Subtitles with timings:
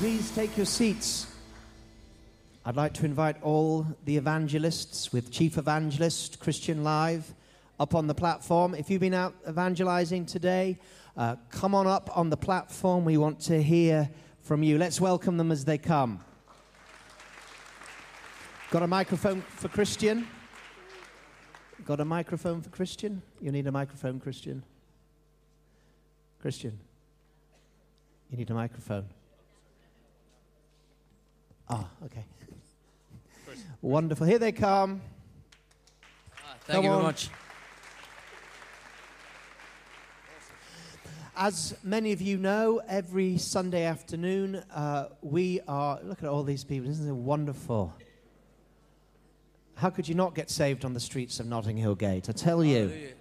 [0.00, 1.26] please take your seats.
[2.64, 7.34] I'd like to invite all the evangelists with Chief Evangelist Christian Live
[7.78, 8.74] up on the platform.
[8.74, 10.78] If you've been out evangelizing today,
[11.18, 13.04] uh, come on up on the platform.
[13.04, 14.08] We want to hear
[14.40, 14.78] from you.
[14.78, 16.24] Let's welcome them as they come.
[18.70, 20.26] Got a microphone for Christian?
[21.84, 23.20] Got a microphone for Christian?
[23.38, 24.62] You need a microphone, Christian?
[26.40, 26.78] Christian,
[28.30, 29.04] you need a microphone.
[31.72, 32.24] Ah, okay.
[33.80, 34.26] Wonderful.
[34.26, 35.00] Here they come.
[36.36, 37.30] Ah, thank Come you very much.
[41.36, 46.00] As many of you know, every Sunday afternoon uh, we are.
[46.02, 46.90] Look at all these people.
[46.90, 47.94] Isn't it wonderful?
[49.76, 52.28] How could you not get saved on the streets of Notting Hill Gate?
[52.28, 52.88] I tell you.
[52.88, 53.14] Hallelujah.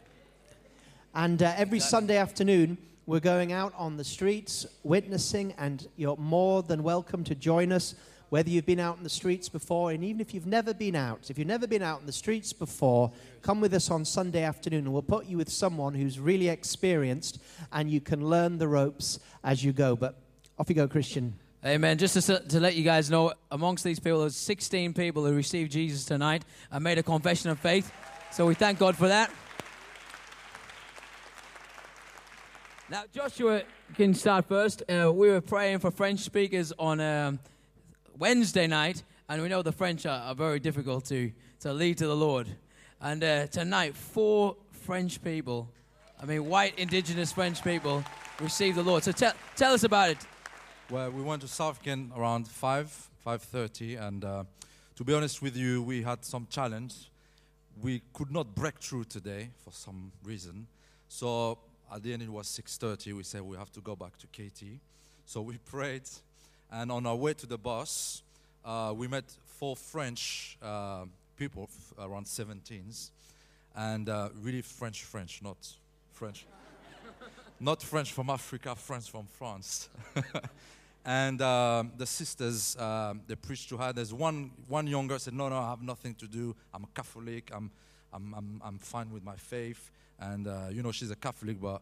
[1.13, 1.79] And uh, every Exactly.
[1.79, 7.35] Sunday afternoon, we're going out on the streets witnessing, and you're more than welcome to
[7.35, 7.93] join us,
[8.30, 11.30] whether you've been out in the streets before, and even if you've never been out.
[11.30, 14.86] If you've never been out in the streets before, come with us on Sunday afternoon,
[14.86, 17.40] and we'll put you with someone who's really experienced,
[17.71, 19.96] and you can learn the ropes as you go.
[19.96, 20.16] But
[20.58, 21.36] off you go, Christian.
[21.66, 21.98] Amen.
[21.98, 25.71] Just to, to let you guys know, amongst these people, there's 16 people who received
[25.71, 27.91] Jesus tonight and made a confession of faith.
[28.32, 29.32] So we thank God for that.
[32.90, 33.64] Now, Joshua
[33.96, 34.84] can start first.
[34.90, 37.40] Uh, we were praying for French speakers on um,
[38.20, 41.31] Wednesday night, and we know the French are, are very difficult to,
[41.62, 42.49] to lead to the Lord.
[42.99, 45.70] And uh, tonight, four French people,
[46.21, 48.03] I mean, white indigenous French people,
[48.41, 49.05] received the Lord.
[49.05, 50.17] So tell, tell us about it.
[50.90, 54.43] Well, we went to Southgate around 5, 5.30, and uh,
[54.97, 57.09] to be honest with you, we had some challenge.
[57.81, 60.67] We could not break through today for some reason.
[61.07, 61.57] So
[61.90, 63.13] at the end it was 6.30.
[63.13, 64.81] We said we have to go back to KT.
[65.25, 66.03] So we prayed,
[66.72, 68.22] and on our way to the bus,
[68.63, 71.06] uh, we met four French uh,
[71.38, 73.09] people, around 17s,
[73.75, 75.58] and uh, really French, French, not
[76.12, 76.46] French.
[77.59, 79.90] not French from Africa, French from France.
[81.06, 83.94] and um, the sisters um, they preached to her.
[83.94, 86.56] There's one one younger said no no i have nothing to do.
[86.74, 87.50] I'm a catholic.
[87.53, 87.72] I'm
[88.13, 89.91] i'm i'm, I'm fine with my faith.
[90.19, 91.81] And uh, you know she's a catholic but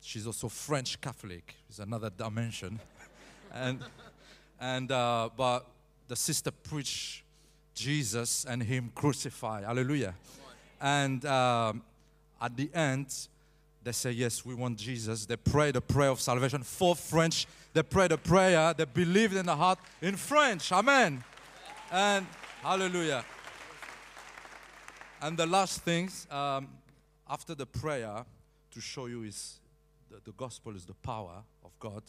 [0.00, 1.56] she's also french catholic.
[1.68, 2.78] It's another dimension
[3.52, 3.80] and
[4.60, 5.66] and uh, but
[6.08, 7.22] the sister preached
[7.74, 10.14] jesus and him crucified hallelujah
[10.80, 11.82] and um,
[12.40, 13.28] at the end
[13.88, 15.24] they say, Yes, we want Jesus.
[15.24, 16.62] They pray the prayer of salvation.
[16.62, 18.74] For French, they pray the prayer.
[18.74, 20.72] They believed in the heart in French.
[20.72, 21.24] Amen.
[21.90, 22.26] And
[22.62, 23.24] hallelujah.
[25.22, 26.68] And the last things, um,
[27.28, 28.24] after the prayer,
[28.72, 29.58] to show you is
[30.10, 32.02] the, the gospel is the power of God.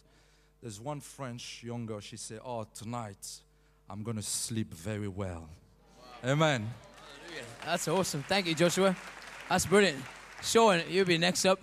[0.61, 3.41] There's one French young girl, she said, Oh, tonight
[3.89, 5.47] I'm going to sleep very well.
[6.23, 6.69] Amen.
[7.65, 8.23] That's awesome.
[8.23, 8.93] Thank you, Joshua.
[9.47, 9.99] That's brilliant.
[10.43, 11.61] Sean, you'll be next up.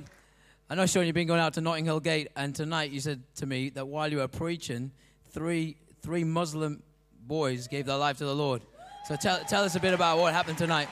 [0.71, 3.23] I know, Sean, you've been going out to Notting Hill Gate, and tonight you said
[3.37, 4.91] to me that while you were preaching,
[5.31, 6.83] three, three Muslim
[7.21, 8.63] boys gave their life to the Lord.
[9.07, 10.89] So tell, tell us a bit about what happened tonight.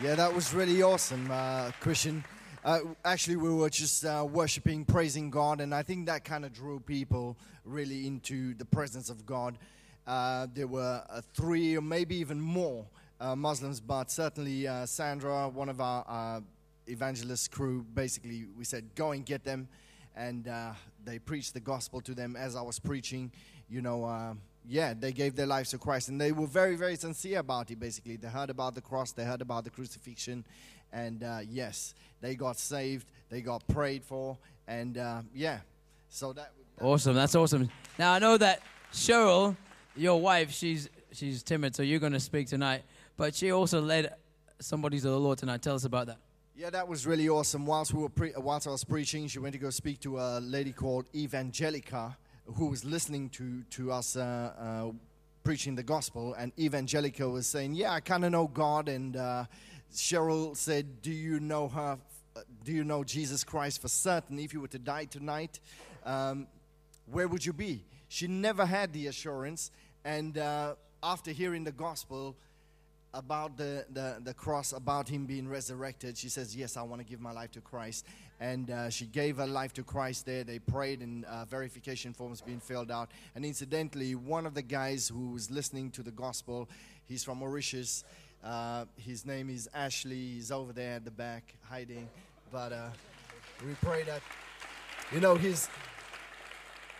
[0.00, 2.24] Yeah, that was really awesome, uh, Christian.
[2.64, 6.54] Uh, actually, we were just uh, worshiping, praising God, and I think that kind of
[6.54, 7.36] drew people
[7.66, 9.58] really into the presence of God.
[10.06, 12.86] Uh, there were uh, three or maybe even more
[13.20, 16.42] uh, Muslims, but certainly uh, Sandra, one of our
[16.86, 19.68] evangelist crew, basically we said, go and get them.
[20.16, 20.48] And
[21.04, 23.30] they preached the gospel to them as I was preaching.
[23.68, 24.36] You know,
[24.66, 26.08] yeah, they gave their lives to Christ.
[26.08, 28.16] And they were very, very sincere about it, basically.
[28.16, 30.46] They heard about the cross, they heard about the crucifixion.
[30.94, 34.38] And uh, yes, they got saved, they got prayed for.
[34.66, 35.58] And uh, yeah,
[36.08, 36.52] so that.
[36.78, 37.14] that Awesome.
[37.14, 37.68] That's awesome.
[37.98, 38.62] Now, I know that
[38.92, 39.56] Cheryl,
[39.96, 42.82] your wife, she's, she's timid, so you're going to speak tonight.
[43.16, 44.14] But she also led
[44.60, 45.62] somebody to the Lord tonight.
[45.62, 46.18] Tell us about that.
[46.56, 47.66] Yeah, that was really awesome.
[47.66, 50.38] Whilst we were pre- whilst I was preaching, she went to go speak to a
[50.38, 52.14] lady called Evangelica,
[52.46, 54.92] who was listening to to us uh, uh,
[55.42, 56.34] preaching the gospel.
[56.34, 59.46] And Evangelica was saying, "Yeah, I kind of know God." And uh,
[59.92, 61.98] Cheryl said, "Do you know her?
[62.36, 64.38] uh, Do you know Jesus Christ for certain?
[64.38, 65.60] If you were to die tonight,
[66.04, 66.46] um,
[67.10, 69.70] where would you be?" She never had the assurance,
[70.04, 72.36] and uh, after hearing the gospel
[73.12, 77.06] about the, the, the cross, about him being resurrected, she says, Yes, I want to
[77.06, 78.04] give my life to Christ.
[78.40, 80.42] And uh, she gave her life to Christ there.
[80.42, 83.12] They prayed, and uh, verification forms being filled out.
[83.36, 86.68] And incidentally, one of the guys who was listening to the gospel,
[87.06, 88.02] he's from Mauritius.
[88.44, 90.34] Uh, his name is Ashley.
[90.34, 92.08] He's over there at the back hiding.
[92.52, 92.88] But uh,
[93.66, 94.20] we pray that,
[95.12, 95.68] you know, he's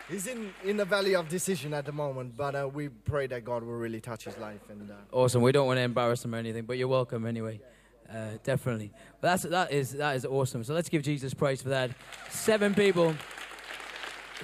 [0.09, 3.43] He's in, in the valley of decision at the moment, but uh, we pray that
[3.43, 4.61] God will really touch his life.
[4.69, 5.41] And uh, Awesome.
[5.41, 7.59] We don't want to embarrass him or anything, but you're welcome anyway.
[8.07, 8.91] Uh, definitely.
[9.19, 10.63] But that's that is that is awesome.
[10.63, 11.89] So let's give Jesus praise for that.
[12.29, 13.15] Seven people,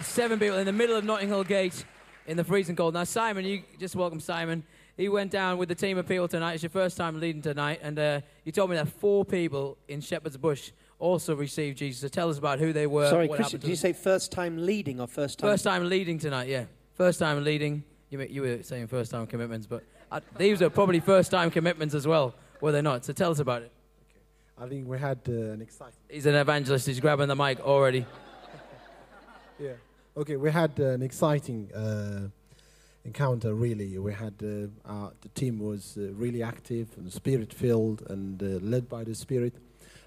[0.02, 1.86] seven people in the middle of Notting Hill Gate
[2.26, 2.96] in the freezing cold.
[2.96, 4.64] Now Simon, you just welcome Simon.
[5.02, 6.54] He went down with the team of people tonight.
[6.54, 10.00] It's your first time leading tonight, and uh, you told me that four people in
[10.00, 12.02] Shepherd's Bush also received Jesus.
[12.02, 13.10] So tell us about who they were.
[13.10, 13.78] Sorry, what Chris, did you them.
[13.78, 15.50] say first time leading or first time?
[15.50, 16.66] First time leading tonight, yeah.
[16.94, 17.84] First time leading.
[18.12, 21.96] You, you were saying first time commitments, but uh, these are probably first time commitments
[21.96, 23.04] as well, were they not?
[23.04, 23.72] So tell us about it.
[24.08, 24.64] Okay.
[24.64, 25.98] I think we had uh, an exciting.
[26.12, 26.86] He's an evangelist.
[26.86, 28.06] He's grabbing the mic already.
[29.60, 29.74] Yeah.
[30.18, 32.30] Okay, we had uh, an exciting uh,
[33.06, 33.54] encounter.
[33.54, 38.42] Really, we had uh, our, the team was uh, really active and spirit filled and
[38.42, 39.54] uh, led by the Spirit.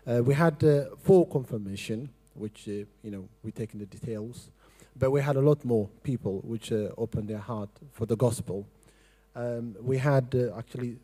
[0.06, 0.62] We had
[1.02, 4.50] four confirmation, which you know we take in the details,
[4.94, 8.66] but we had a lot more people which opened their heart for the gospel.
[9.34, 10.98] Um, we had actually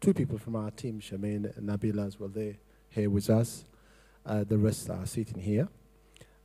[0.00, 2.28] two people from our team, Shamin and Nabila, as well.
[2.28, 2.58] They
[2.96, 3.64] here with us.
[4.24, 5.68] Uh, the rest are sitting here.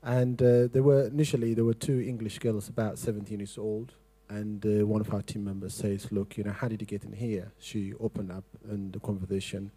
[0.03, 3.93] And uh, there were initially there were two English girls about 17 years old,
[4.31, 7.03] and uh, one of our team members says, "Look, you know, how did you get
[7.03, 9.71] in here?" She opened up in the conversation,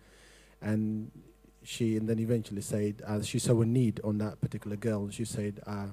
[0.62, 1.10] and
[1.62, 5.08] she and then eventually said, uh, she saw a need on that particular girl.
[5.10, 5.88] She said, uh,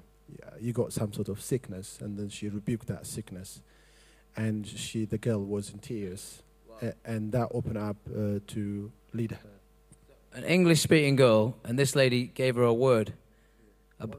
[0.59, 3.61] "You got some sort of sickness," and then she rebuked that sickness,
[4.35, 6.43] and she the girl was in tears,
[6.81, 9.49] A- and that opened up uh, to lead her.
[10.33, 13.13] An English speaking girl, and this lady gave her a word.
[13.99, 14.17] A b-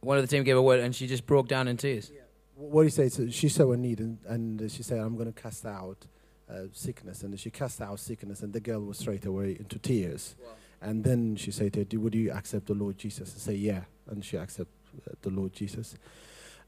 [0.00, 2.10] one of the team gave her a word, and she just broke down in tears.
[2.58, 5.64] What he says, she saw a need, and, and she said, "I'm going to cast
[5.64, 6.06] out
[6.50, 10.34] uh, sickness," and she cast out sickness, and the girl was straight away into tears.
[10.80, 13.82] And then she said, to her, "Would you accept the Lord Jesus?" And say, "Yeah,"
[14.10, 14.74] and she accepted
[15.06, 15.96] uh, the Lord Jesus.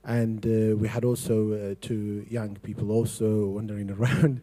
[0.04, 4.42] And uh, we had also uh, two young people also wandering around,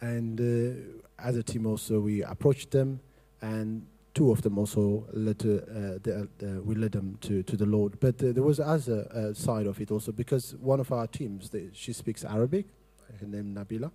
[0.00, 3.00] and uh, as a team also we approached them,
[3.42, 3.86] and
[4.16, 7.66] two of them also led to, uh, the, uh, we led them to, to the
[7.66, 8.00] Lord.
[8.00, 11.50] But uh, there was other uh, side of it also because one of our teams,
[11.50, 12.66] they, she speaks Arabic,
[13.20, 13.90] her name Nabila,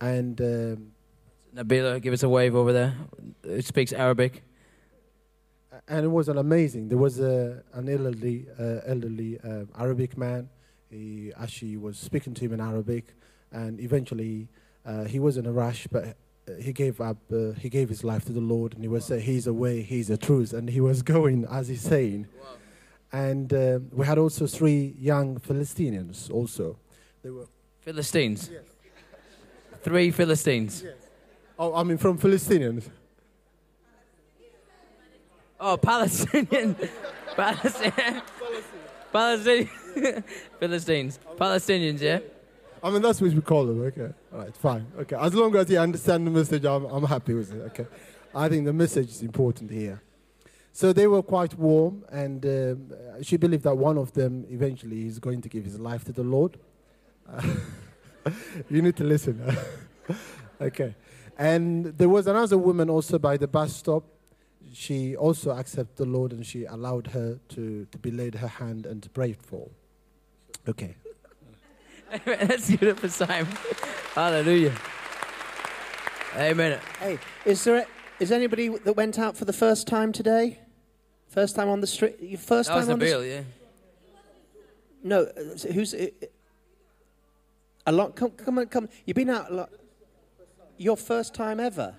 [0.00, 0.92] and um,
[1.54, 2.94] Nabila, give us a wave over there.
[3.42, 4.44] Who speaks Arabic?
[5.88, 6.88] and it was an amazing.
[6.88, 10.48] There was a, an elderly, uh, elderly uh, Arabic man.
[10.90, 13.14] He actually was speaking to him in Arabic,
[13.52, 14.48] and eventually
[14.84, 16.16] uh, he was in a rush, but
[16.58, 17.18] he gave up.
[17.32, 19.82] Uh, he gave his life to the Lord, and he was saying, "He's a way,
[19.82, 22.26] He's a truth," and he was going as he's saying.
[23.12, 26.30] And uh, we had also three young Philistines.
[26.30, 26.76] Also,
[27.22, 27.46] they were.
[27.80, 28.50] Philistines.
[28.52, 28.62] Yes.
[29.82, 30.84] Three Philistines.
[31.58, 32.88] Oh, I mean from Philistines.
[35.58, 36.76] Oh, Palestinian.
[37.36, 38.22] Palestinian.
[39.12, 39.68] Palestinian.
[40.60, 41.18] Philistines.
[41.36, 42.20] Palestinians, yeah?
[42.82, 43.82] I mean, that's what we call them.
[43.82, 44.12] Okay.
[44.32, 44.86] All right, fine.
[45.00, 45.16] Okay.
[45.16, 47.60] As long as you understand the message, I'm, I'm happy with it.
[47.68, 47.86] Okay.
[48.34, 50.02] I think the message is important here.
[50.72, 52.92] So they were quite warm, and um,
[53.22, 56.22] she believed that one of them eventually is going to give his life to the
[56.22, 56.58] Lord.
[58.68, 59.56] You need to listen.
[60.60, 60.94] okay.
[61.38, 64.04] And there was another woman also by the bus stop.
[64.72, 68.86] She also accepted the Lord, and she allowed her to, to be laid her hand
[68.86, 69.68] and to pray for.
[70.68, 70.96] Okay.
[72.26, 73.52] Let's give it up for Simon.
[74.14, 74.74] Hallelujah.
[76.36, 76.80] Amen.
[76.98, 77.86] Hey, is there
[78.18, 80.58] is anybody that went out for the first time today?
[81.28, 82.16] First time on the street?
[82.20, 83.42] Your first That was time on the Nabil, yeah.
[85.02, 86.08] No, uh, who's uh,
[87.86, 88.16] a lot?
[88.16, 88.88] Come, come on, come.
[89.06, 89.70] You've been out a lot.
[90.76, 91.94] Your first time ever.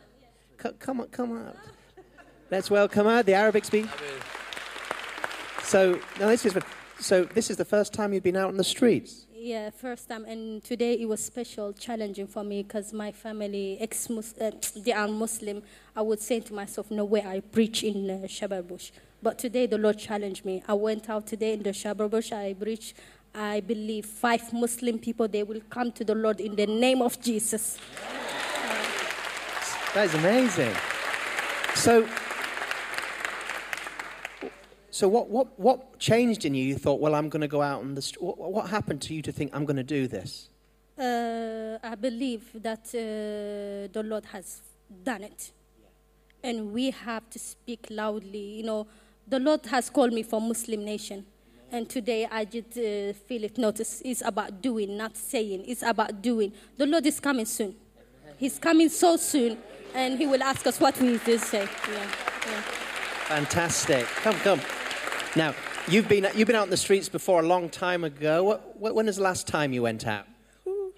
[0.58, 1.56] Come, come on, come out.
[2.51, 3.89] Let's welcome her, the Arabic speaker.
[5.63, 6.56] So, no, this is
[7.00, 7.24] so.
[7.24, 9.25] This is the first time you've been out on the streets.
[9.51, 14.10] Yeah, first time, and today it was special, challenging for me because my family, ex
[14.10, 15.62] uh, they are Muslim.
[15.93, 18.91] I would say to myself, no way I preach in uh, Shabar Bush.
[19.22, 20.63] But today the Lord challenged me.
[20.70, 22.31] I went out today in the Shabar Bush.
[22.31, 22.93] I preached.
[23.36, 27.20] I believe five Muslim people they will come to the Lord in the name of
[27.20, 27.77] Jesus.
[29.93, 30.74] That is amazing.
[31.75, 32.08] So,
[34.91, 36.65] so what, what, what changed in you?
[36.65, 38.21] You thought, well, I'm going to go out on the street.
[38.21, 40.50] What, what happened to you to think I'm going to do this?
[41.00, 44.62] Uh, I believe that uh, the Lord has
[45.03, 45.53] done it.
[46.43, 48.57] And we have to speak loudly.
[48.57, 48.88] You know,
[49.25, 51.25] the Lord has called me for Muslim nation.
[51.71, 54.01] And today I just uh, feel it notice.
[54.03, 55.63] It's about doing, not saying.
[55.67, 56.51] It's about doing.
[56.75, 57.75] The Lord is coming soon.
[58.38, 59.57] He's coming so soon.
[59.95, 61.67] And he will ask us what we need to say.
[61.89, 62.62] Yeah.
[63.27, 64.05] Fantastic.
[64.05, 64.60] Come, come.
[65.35, 65.53] Now,
[65.88, 68.43] You've been, you've been out in the streets before a long time ago.
[68.43, 70.27] What, what, when was the last time you went out?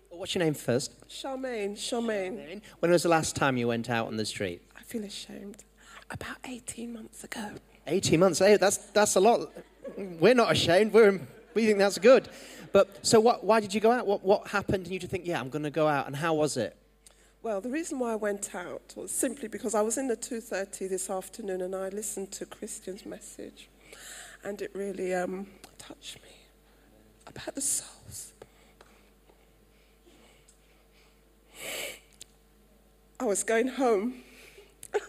[0.09, 1.07] What's your name first?
[1.07, 2.61] Charmaine, Charmaine.
[2.79, 4.61] When was the last time you went out on the street?
[4.77, 5.63] I feel ashamed.
[6.11, 7.51] About 18 months ago.
[7.87, 8.39] 18 months.
[8.39, 9.51] Hey, that's, that's a lot.
[9.97, 10.93] We're not ashamed.
[10.93, 11.19] We're,
[11.53, 12.27] we think that's good.
[12.71, 14.05] But so what, why did you go out?
[14.05, 16.07] What, what happened and you to think, yeah, I'm going to go out?
[16.07, 16.75] And how was it?
[17.41, 20.89] Well, the reason why I went out was simply because I was in the 2.30
[20.89, 23.69] this afternoon and I listened to Christian's message.
[24.43, 25.47] And it really um,
[25.77, 26.29] touched me
[27.25, 28.33] about the souls.
[33.19, 34.15] I was going home.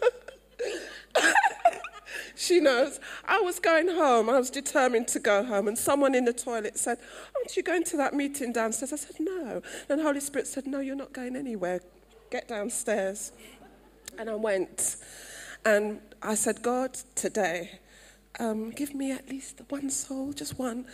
[2.35, 2.99] she knows.
[3.25, 4.29] I was going home.
[4.29, 5.67] I was determined to go home.
[5.67, 6.97] And someone in the toilet said,
[7.35, 8.93] Aren't you going to that meeting downstairs?
[8.93, 9.61] I said, No.
[9.89, 11.81] And Holy Spirit said, No, you're not going anywhere.
[12.31, 13.33] Get downstairs.
[14.17, 14.95] And I went.
[15.65, 17.79] And I said, God, today,
[18.39, 20.85] um, give me at least one soul, just one.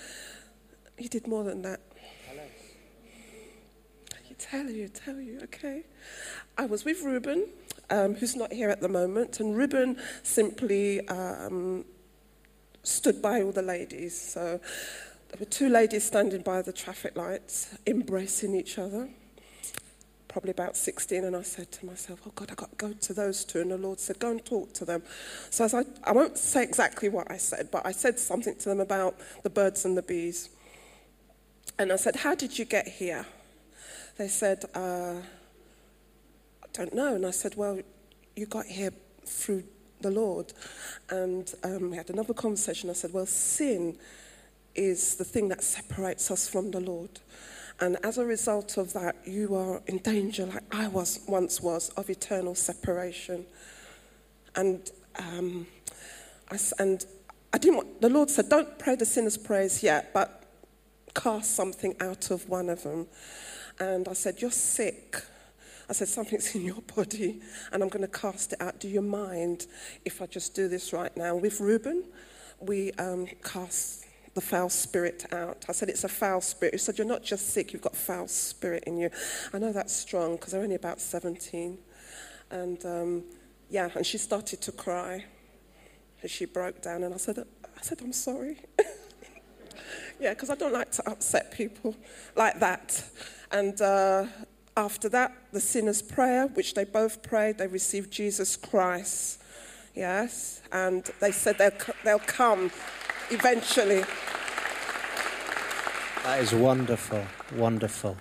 [0.98, 1.82] He did more than that.
[4.10, 5.84] I tell you, tell you, okay?
[6.58, 7.48] I was with Ruben,
[7.90, 11.86] um, who's not here at the moment, and Ruben simply um,
[12.84, 14.20] stood by all the ladies.
[14.20, 14.60] So
[15.30, 19.10] there were two ladies standing by the traffic lights, embracing each other.
[20.32, 23.14] Probably about 16, and I said to myself, Oh God, I've got to go to
[23.14, 23.60] those two.
[23.60, 25.04] And the Lord said, Go and talk to them.
[25.50, 28.80] So I, I won't say exactly what I said, but I said something to them
[28.80, 30.48] about the birds and the bees.
[31.78, 33.26] And I said, How did you get here?
[34.18, 35.16] They said, uh,
[36.64, 37.16] I don't know.
[37.16, 37.82] And I said, Well,
[38.38, 38.94] you got here
[39.26, 39.66] through
[40.00, 40.54] the Lord.
[41.10, 42.90] And um, we had another conversation.
[42.90, 43.98] I said, Well, sin
[44.76, 47.20] is the thing that separates us from the Lord.
[47.82, 51.90] And as a result of that, you are in danger, like I was once was,
[51.90, 53.46] of eternal separation.
[54.56, 55.66] And um,
[56.52, 57.04] I, and
[57.52, 57.78] I didn't.
[57.78, 60.44] Want, the Lord said, "Don't pray the sinner's prayers yet, but
[61.16, 63.08] cast something out of one of them."
[63.80, 65.24] And I said, "You're sick."
[65.90, 67.42] I said, Something's in your body,
[67.74, 68.80] and I'm going to cast it out.
[68.80, 69.68] Do you mind
[70.06, 71.36] if I just do this right now?
[71.36, 72.06] With Reuben,
[72.62, 74.01] we um, cast
[74.34, 75.66] the foul spirit out.
[75.68, 76.74] I said, It's a foul spirit.
[76.74, 79.10] He said, You're not just sick, you've got foul spirit in you.
[79.54, 81.78] I know that's strong because they're only about 17.
[82.50, 83.24] And um,
[83.70, 85.26] yeah, and she started to cry.
[86.26, 88.60] She broke down, and I said, I said, I'm sorry.
[90.20, 91.96] yeah, because I don't like to upset people
[92.36, 93.04] like that.
[93.52, 94.28] And uh,
[94.78, 99.42] after that, the sinner's prayer, which they both prayed, they received Jesus Christ.
[99.96, 101.72] Yes, and they said they'll,
[102.04, 102.72] they'll come
[103.32, 104.04] eventually.
[106.24, 108.18] That is wonderful, wonderful.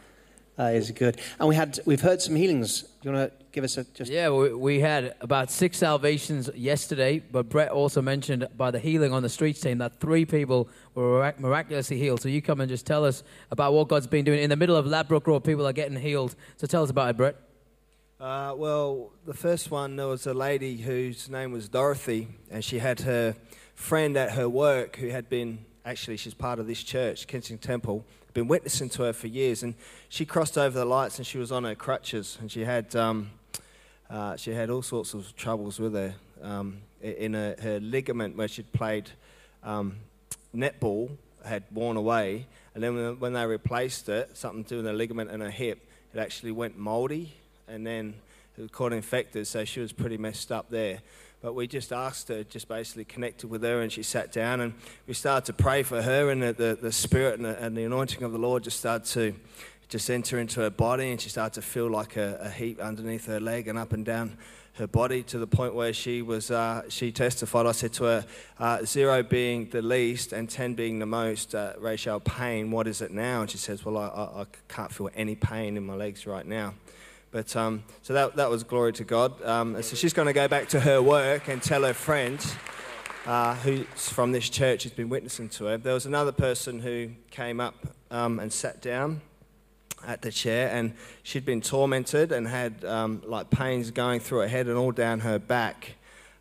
[0.56, 1.18] That is good.
[1.38, 2.82] And we had, we've heard some healings.
[2.82, 4.10] Do you want to give us a just?
[4.10, 9.12] Yeah, we, we had about six salvations yesterday, but Brett also mentioned by the healing
[9.12, 12.20] on the streets team that three people were miraculously healed.
[12.20, 14.76] So you come and just tell us about what God's been doing in the middle
[14.76, 15.44] of Ladbroke Road.
[15.44, 16.34] People are getting healed.
[16.56, 17.36] So tell us about it, Brett.
[18.20, 22.78] Uh, well, the first one there was a lady whose name was Dorothy, and she
[22.78, 23.34] had her
[23.80, 28.04] friend at her work who had been actually she's part of this church, Kensington Temple
[28.34, 29.62] been witnessing to her for years.
[29.62, 29.74] And
[30.08, 33.30] she crossed over the lights and she was on her crutches and she had, um,
[34.08, 38.48] uh, she had all sorts of troubles with her um, in a, her ligament where
[38.48, 39.10] she'd played
[39.64, 39.96] um,
[40.54, 41.10] netball
[41.44, 42.46] had worn away.
[42.74, 45.88] And then when they replaced it, something to do with the ligament in her hip,
[46.14, 47.32] it actually went moldy
[47.66, 48.14] and then
[48.56, 49.46] it caught infected.
[49.46, 51.00] So she was pretty messed up there.
[51.42, 54.74] But we just asked her, just basically connected with her, and she sat down and
[55.06, 57.84] we started to pray for her, and the, the, the Spirit and the, and the
[57.84, 59.34] anointing of the Lord just started to
[59.88, 63.26] just enter into her body, and she started to feel like a, a heat underneath
[63.26, 64.36] her leg and up and down
[64.74, 67.66] her body to the point where she was uh, she testified.
[67.66, 68.24] I said to her
[68.58, 73.00] uh, zero being the least and 10 being the most uh, Rachel pain what is
[73.00, 73.42] it now?
[73.42, 76.46] And she says well I, I, I can't feel any pain in my legs right
[76.46, 76.74] now
[77.30, 79.42] but um, so that, that was glory to God.
[79.44, 82.54] Um, so she's going to go back to her work and tell her friends
[83.26, 85.78] uh, who's from this church who's been witnessing to her.
[85.78, 87.74] There was another person who came up
[88.10, 89.20] um, and sat down
[90.06, 94.48] at the chair, and she'd been tormented and had um, like pains going through her
[94.48, 95.94] head and all down her back.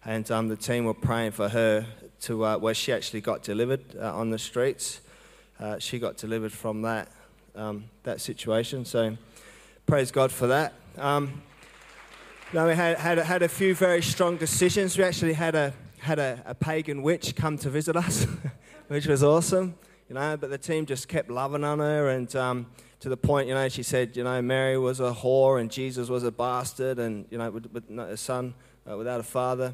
[0.06, 1.86] And um, the team were praying for her
[2.22, 5.02] to uh, where she actually got delivered uh, on the streets.
[5.60, 7.10] Uh, she got delivered from that
[7.56, 8.86] um, that situation.
[8.86, 9.18] So
[9.86, 10.74] praise God for that.
[10.98, 11.42] Um,
[12.52, 14.98] now we had, had, had a few very strong decisions.
[14.98, 18.26] We actually had a, had a, a pagan witch come to visit us,
[18.88, 19.76] which was awesome,
[20.08, 22.66] you know, but the team just kept loving on her and um,
[23.02, 26.10] to the point, you know, she said, you know, Mary was a whore and Jesus
[26.10, 28.54] was a bastard and, you know, with, with a son
[28.90, 29.74] uh, without a father.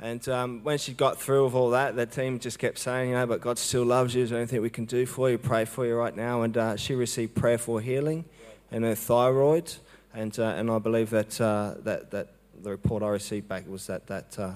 [0.00, 3.14] And um, when she got through with all that, the team just kept saying, you
[3.14, 4.24] know, but God still loves you.
[4.24, 5.38] Is there anything we can do for you?
[5.38, 6.42] Pray for you right now.
[6.42, 8.24] And uh, she received prayer for healing
[8.72, 9.72] and her thyroid.
[10.14, 13.86] And, uh, and I believe that, uh, that, that the report I received back was
[13.88, 14.52] that, that, uh,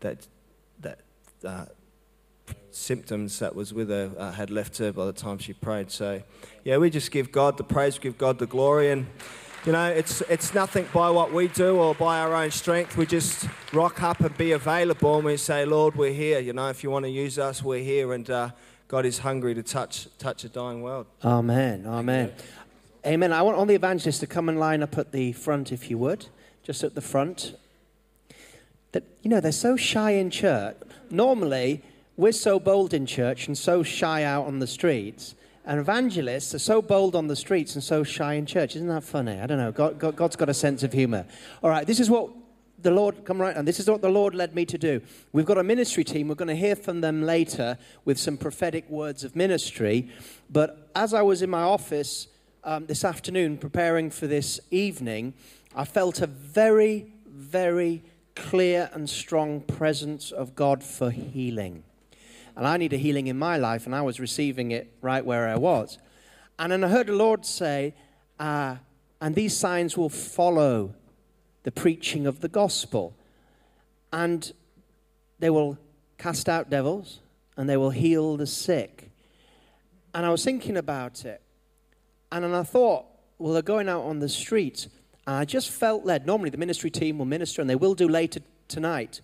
[0.00, 0.26] that,
[0.80, 1.00] that
[1.44, 1.64] uh,
[2.70, 5.90] symptoms that was with her uh, had left her by the time she prayed.
[5.90, 6.22] So,
[6.64, 8.90] yeah, we just give God the praise, give God the glory.
[8.90, 9.06] And,
[9.64, 12.96] you know, it's, it's nothing by what we do or by our own strength.
[12.96, 16.40] We just rock up and be available and we say, Lord, we're here.
[16.40, 18.12] You know, if you want to use us, we're here.
[18.12, 18.50] And uh,
[18.88, 21.06] God is hungry to touch, touch a dying world.
[21.24, 21.86] Amen.
[21.86, 22.32] Amen.
[23.06, 23.32] Amen.
[23.32, 25.96] I want all the evangelists to come and line up at the front, if you
[25.96, 26.26] would,
[26.62, 27.54] just at the front.
[28.92, 30.76] That you know they're so shy in church.
[31.10, 31.82] Normally,
[32.18, 35.34] we're so bold in church and so shy out on the streets.
[35.64, 38.76] And evangelists are so bold on the streets and so shy in church.
[38.76, 39.40] Isn't that funny?
[39.40, 39.72] I don't know.
[39.72, 41.24] God, God, God's got a sense of humor.
[41.62, 42.30] All right, this is what
[42.82, 45.00] the Lord, come right, and this is what the Lord led me to do.
[45.32, 46.28] We've got a ministry team.
[46.28, 50.10] We're going to hear from them later with some prophetic words of ministry.
[50.50, 52.28] But as I was in my office
[52.64, 55.34] um, this afternoon preparing for this evening,
[55.74, 58.02] I felt a very, very
[58.34, 61.84] clear and strong presence of God for healing.
[62.56, 65.48] And I need a healing in my life, and I was receiving it right where
[65.48, 65.98] I was.
[66.58, 67.94] And then I heard the Lord say,
[68.38, 68.76] uh,
[69.20, 70.94] and these signs will follow
[71.62, 73.14] the preaching of the gospel.
[74.12, 74.52] And
[75.38, 75.78] they will
[76.18, 77.20] cast out devils,
[77.56, 79.10] and they will heal the sick.
[80.14, 81.40] And I was thinking about it.
[82.32, 83.06] And then I thought,
[83.38, 84.88] well, they're going out on the streets.
[85.26, 86.26] And I just felt led.
[86.26, 89.20] Normally, the ministry team will minister, and they will do later tonight.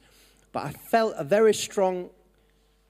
[0.52, 2.10] But I felt a very strong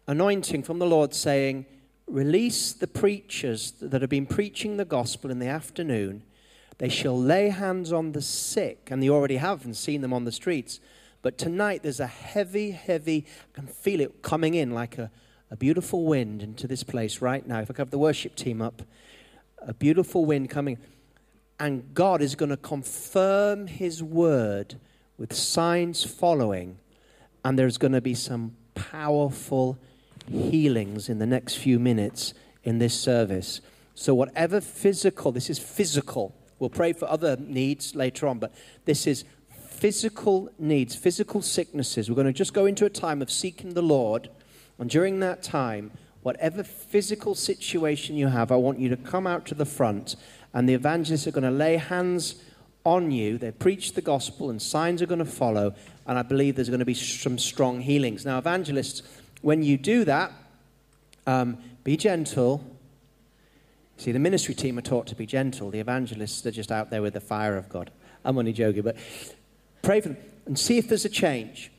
[0.07, 1.67] anointing from the Lord saying,
[2.07, 6.23] Release the preachers that have been preaching the gospel in the afternoon.
[6.79, 10.25] They shall lay hands on the sick, and they already have and seen them on
[10.25, 10.79] the streets.
[11.23, 15.11] But tonight there's a heavy, heavy, I can feel it coming in like a,
[15.51, 17.61] a beautiful wind into this place right now.
[17.61, 18.83] If I could have the worship team up,
[19.67, 20.79] a beautiful wind coming.
[21.59, 24.77] And God is going to confirm his word
[25.19, 26.79] with signs following,
[27.45, 29.79] and there's going to be some powerful
[30.31, 33.61] healings in the next few minutes in this service.
[33.95, 36.35] So, whatever physical, this is physical.
[36.59, 42.11] We'll pray for other needs later on, but this is physical needs, physical sicknesses.
[42.11, 44.29] We're going to just go into a time of seeking the Lord.
[44.79, 45.93] And during that time,
[46.27, 50.17] whatever physical situation you have, I want you to come out to the front,
[50.53, 52.43] and the evangelists are going to lay hands
[52.85, 53.39] on you.
[53.39, 55.73] They preach the gospel, and signs are going to follow.
[56.05, 58.25] And I believe there's going to be some strong healings.
[58.25, 59.03] Now, evangelists,
[59.43, 60.33] when you do that,
[61.29, 62.61] um, be gentle.
[63.97, 65.71] See, the ministry team are taught to be gentle.
[65.71, 67.93] The evangelists are just out there with the fire of God.
[68.25, 68.97] I'm only joking, but
[69.81, 71.71] pray for them and see if there's a change.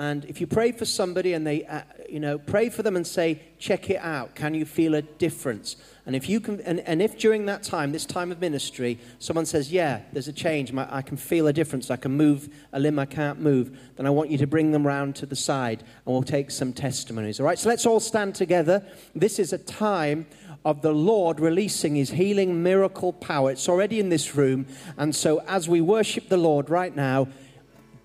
[0.00, 3.06] And if you pray for somebody and they, uh, you know, pray for them and
[3.06, 4.34] say, check it out.
[4.34, 5.76] Can you feel a difference?
[6.06, 9.44] And if you can, and, and if during that time, this time of ministry, someone
[9.44, 12.80] says, yeah, there's a change, My, I can feel a difference, I can move a
[12.80, 15.80] limb I can't move, then I want you to bring them round to the side
[15.80, 17.38] and we'll take some testimonies.
[17.38, 18.82] All right, so let's all stand together.
[19.14, 20.26] This is a time
[20.64, 23.50] of the Lord releasing his healing miracle power.
[23.50, 24.66] It's already in this room.
[24.96, 27.28] And so as we worship the Lord right now,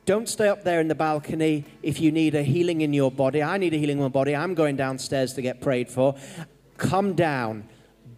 [0.06, 3.42] don't stay up there in the balcony if you need a healing in your body.
[3.42, 4.36] I need a healing in my body.
[4.36, 6.16] I'm going downstairs to get prayed for.
[6.78, 7.68] Come down,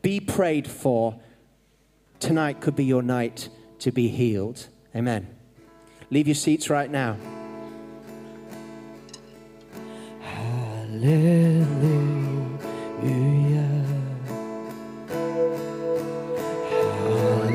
[0.02, 1.20] be prayed for.
[2.20, 4.68] Tonight could be your night to be healed.
[4.96, 5.28] Amen.
[6.10, 7.16] Leave your seats right now.
[10.22, 11.68] Hallelujah.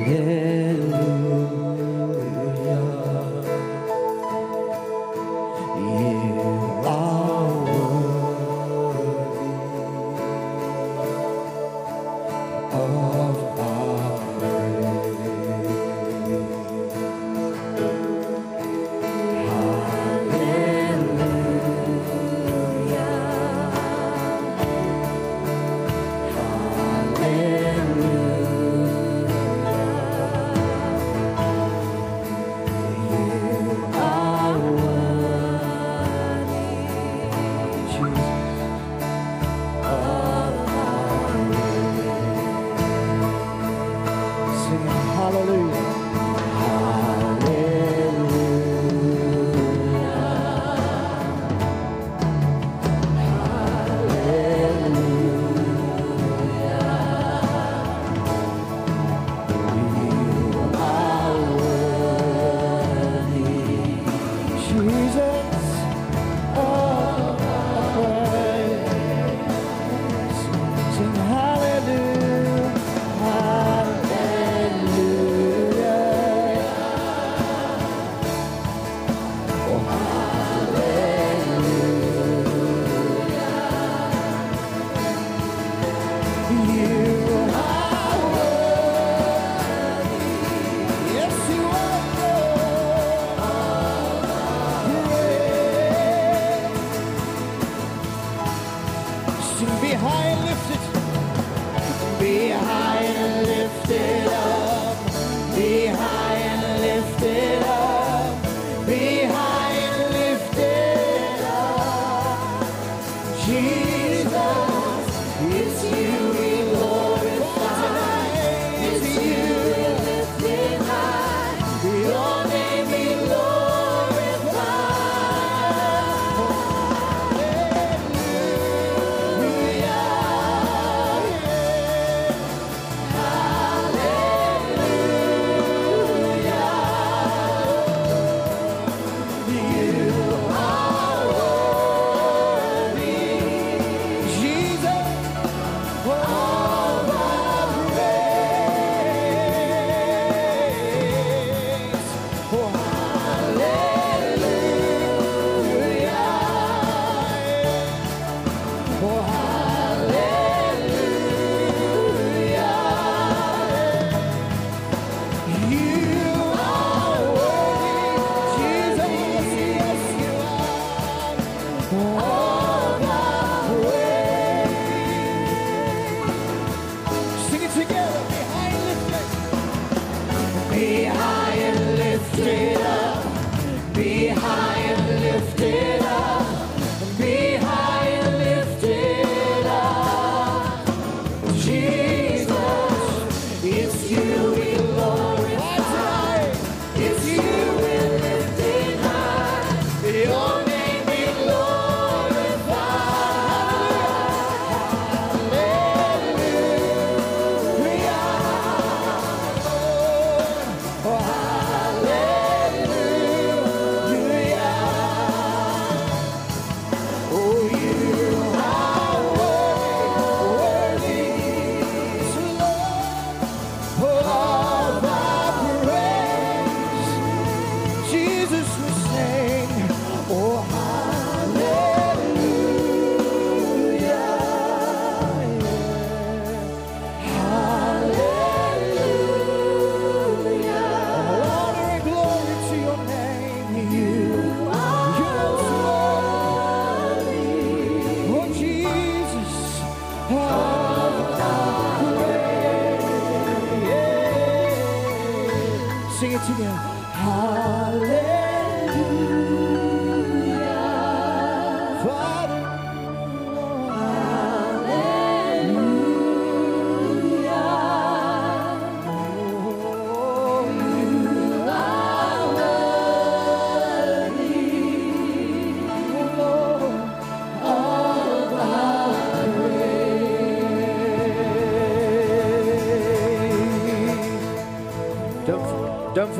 [0.05, 0.62] Be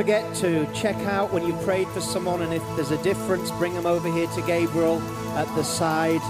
[0.03, 3.73] forget to check out when you prayed for someone, and if there's a difference, bring
[3.73, 5.01] them over here to Gabriel
[5.37, 6.21] at the side.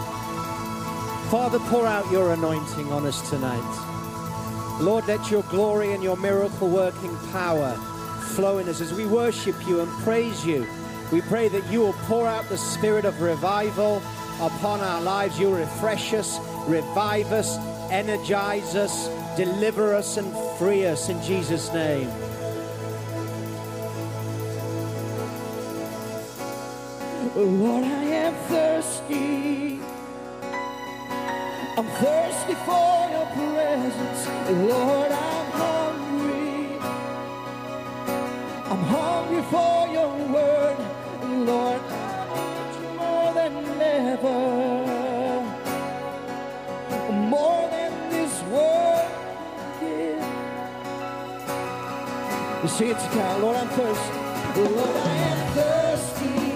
[1.30, 4.78] Father, pour out your anointing on us tonight.
[4.78, 7.72] Lord, let your glory and your miracle working power
[8.34, 10.66] flow in us as we worship you and praise you.
[11.10, 14.02] We pray that you will pour out the spirit of revival
[14.42, 15.40] upon our lives.
[15.40, 17.56] You'll refresh us, revive us,
[17.90, 19.08] energize us,
[19.38, 22.10] deliver us, and free us in Jesus' name.
[52.62, 52.70] Give.
[52.70, 53.40] Sing it together.
[53.40, 54.12] Lord, I'm thirsty.
[54.60, 56.52] Lord, I am thirsty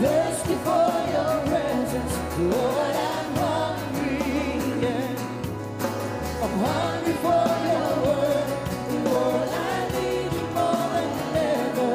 [0.00, 2.14] thirsty for your presence.
[2.38, 4.18] Lord, I'm hungry.
[4.84, 6.44] Yeah.
[6.44, 8.48] I'm hungry for your word.
[9.04, 11.94] Lord, I need you more than ever.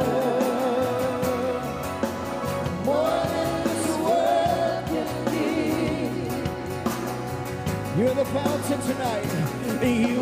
[2.85, 6.33] More than this world can give.
[7.97, 9.29] You're the fountain tonight.
[9.83, 10.14] You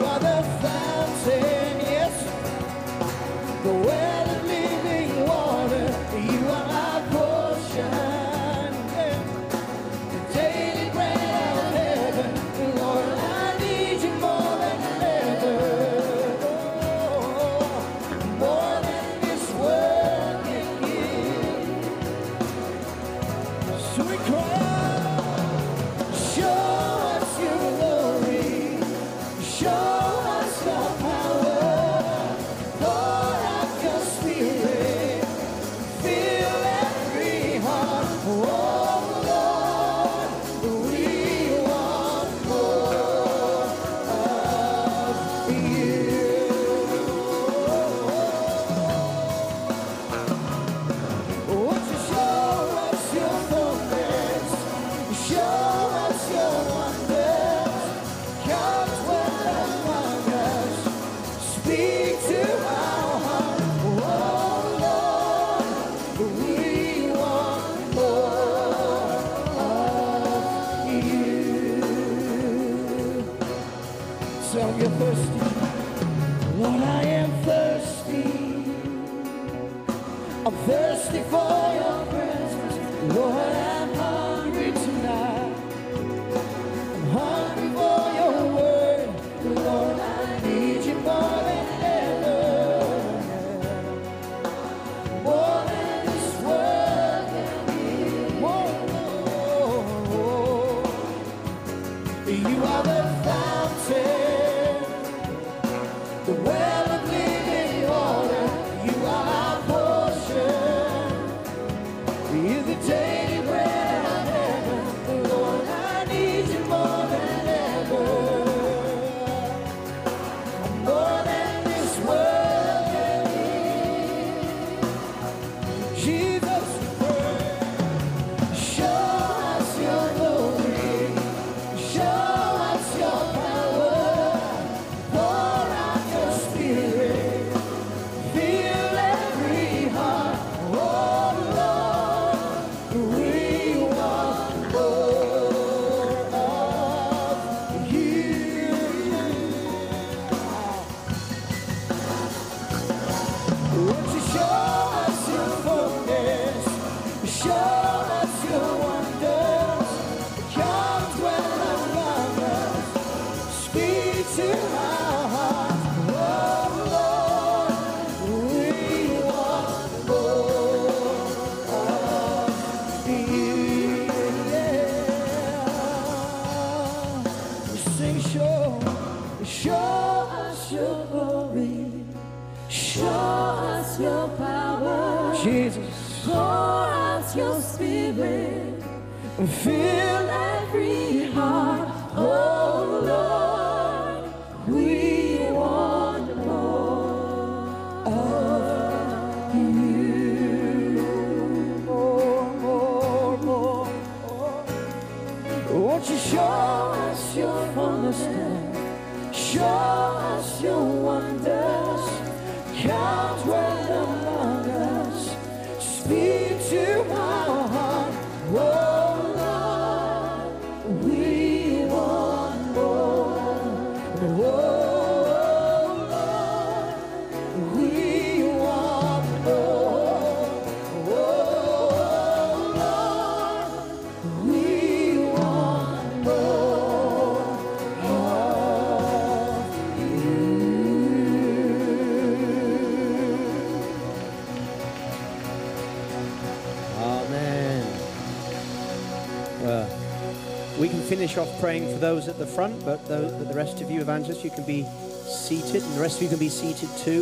[251.16, 254.44] finish off praying for those at the front, but but the rest of you evangelists,
[254.44, 254.84] you can be
[255.28, 257.22] seated, and the rest of you can be seated too.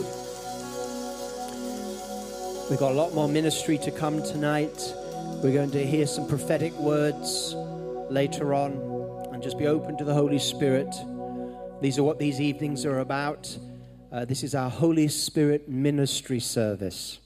[2.69, 4.93] We've got a lot more ministry to come tonight.
[5.43, 7.53] We're going to hear some prophetic words
[8.09, 8.71] later on,
[9.33, 10.95] and just be open to the Holy Spirit.
[11.81, 13.57] These are what these evenings are about.
[14.09, 17.19] Uh, this is our Holy Spirit ministry service.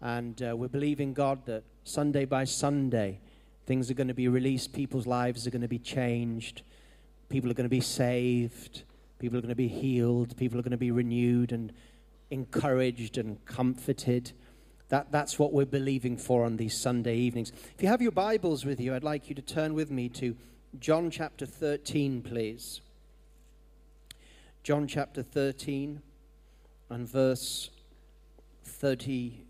[0.00, 3.18] And uh, we're believing God that Sunday by Sunday,
[3.70, 6.62] things are going to be released, people's lives are going to be changed,
[7.28, 8.82] people are going to be saved,
[9.20, 11.72] people are going to be healed, people are going to be renewed and
[12.32, 14.32] encouraged and comforted.
[14.88, 17.52] That, that's what we're believing for on these Sunday evenings.
[17.76, 20.34] If you have your Bibles with you, I'd like you to turn with me to
[20.80, 22.80] John chapter 13, please.
[24.64, 26.02] John chapter 13
[26.90, 27.70] and verse
[28.64, 29.44] 30.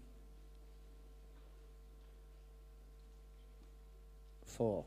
[4.60, 4.84] Four.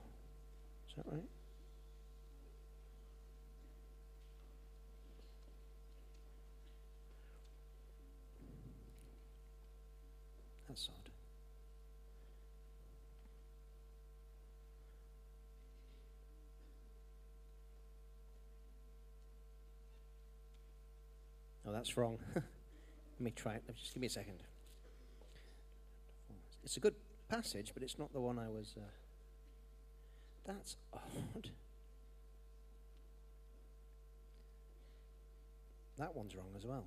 [0.87, 1.23] Is that right?
[10.69, 11.09] That's odd.
[21.65, 22.19] Oh, that's wrong.
[22.35, 22.43] Let
[23.19, 23.63] me try it.
[23.75, 24.35] Just give me a second.
[26.63, 26.93] It's a good
[27.27, 28.75] passage, but it's not the one I was.
[28.77, 29.02] Uh,
[30.45, 31.49] that's odd.
[35.97, 36.85] That one's wrong as well.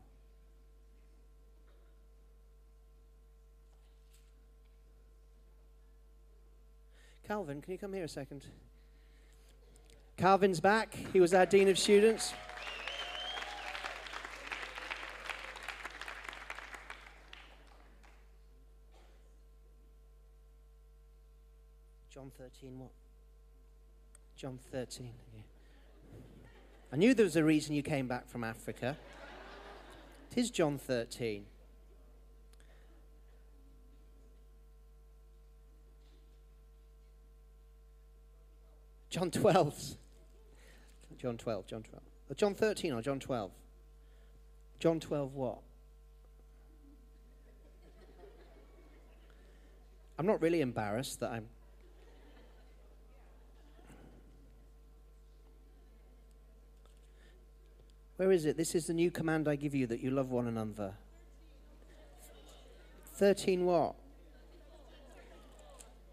[7.26, 8.44] Calvin, can you come here a second?
[10.16, 10.94] Calvin's back.
[11.12, 12.32] He was our Dean of Students.
[22.10, 22.90] John 13, what?
[24.36, 25.10] John 13.
[25.34, 25.40] Yeah.
[26.92, 28.98] I knew there was a reason you came back from Africa.
[30.30, 31.46] It is John 13.
[39.08, 39.96] John 12.
[41.18, 42.02] John 12, John 12.
[42.30, 43.50] Uh, John 13 or John 12?
[44.78, 45.58] John 12 what?
[50.18, 51.46] I'm not really embarrassed that I'm
[58.16, 58.56] Where is it?
[58.56, 60.94] This is the new command I give you that you love one another.
[63.14, 63.94] 13 what?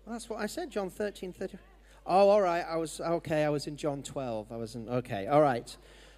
[0.05, 1.59] Well, that's what I said, John 13, 13.
[2.05, 2.65] Oh, all right.
[2.69, 4.51] I was, okay, I was in John 12.
[4.51, 5.75] I was in, okay, all right.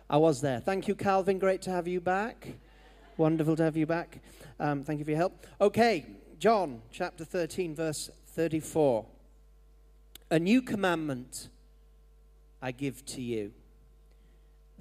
[0.09, 0.59] I was there.
[0.59, 1.37] Thank you, Calvin.
[1.37, 2.47] Great to have you back.
[3.17, 4.19] Wonderful to have you back.
[4.59, 5.45] Um, thank you for your help.
[5.61, 6.05] Okay,
[6.39, 9.05] John chapter 13, verse 34.
[10.31, 11.49] A new commandment
[12.61, 13.51] I give to you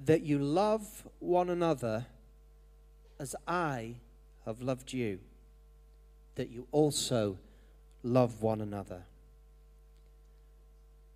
[0.03, 2.05] that you love one another
[3.19, 3.95] as I
[4.45, 5.19] have loved you,
[6.35, 7.37] that you also
[8.03, 9.03] love one another.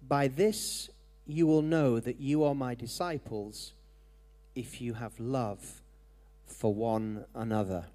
[0.08, 0.90] By this
[1.28, 3.74] you will know that you are my disciples
[4.56, 5.82] if you have love
[6.48, 7.86] for one another.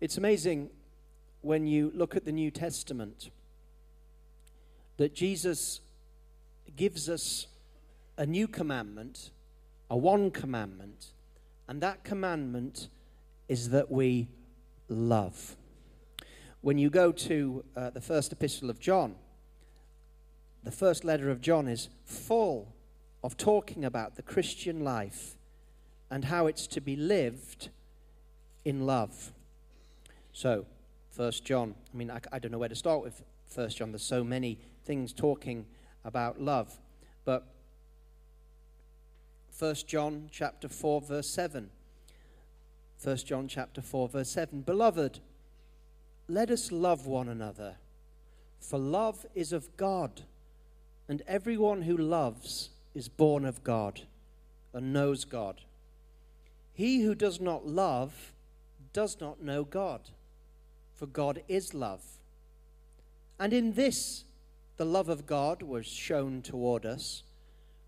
[0.00, 0.68] It's amazing
[1.40, 3.30] when you look at the New Testament
[4.98, 5.80] that Jesus
[6.76, 7.46] gives us
[8.18, 9.30] a new commandment,
[9.88, 11.12] a one commandment,
[11.68, 12.88] and that commandment
[13.48, 14.28] is that we
[14.88, 15.56] love.
[16.60, 19.14] When you go to uh, the first epistle of John,
[20.64, 22.74] the first letter of John is full
[23.22, 25.36] of talking about the Christian life
[26.10, 27.68] and how it's to be lived
[28.64, 29.32] in love.
[30.32, 30.66] So,
[31.10, 31.74] First John.
[31.92, 33.92] I mean, I, I don't know where to start with First John.
[33.92, 35.66] There's so many things talking
[36.04, 36.78] about love,
[37.24, 37.46] but
[39.58, 41.70] First John chapter four verse seven.
[42.96, 44.60] First John chapter four verse seven.
[44.60, 45.18] Beloved,
[46.28, 47.74] let us love one another,
[48.60, 50.22] for love is of God,
[51.08, 54.02] and everyone who loves is born of God
[54.72, 55.62] and knows God.
[56.72, 58.32] He who does not love
[58.92, 60.02] does not know God,
[60.94, 62.04] for God is love.
[63.40, 64.22] And in this,
[64.76, 67.24] the love of God was shown toward us,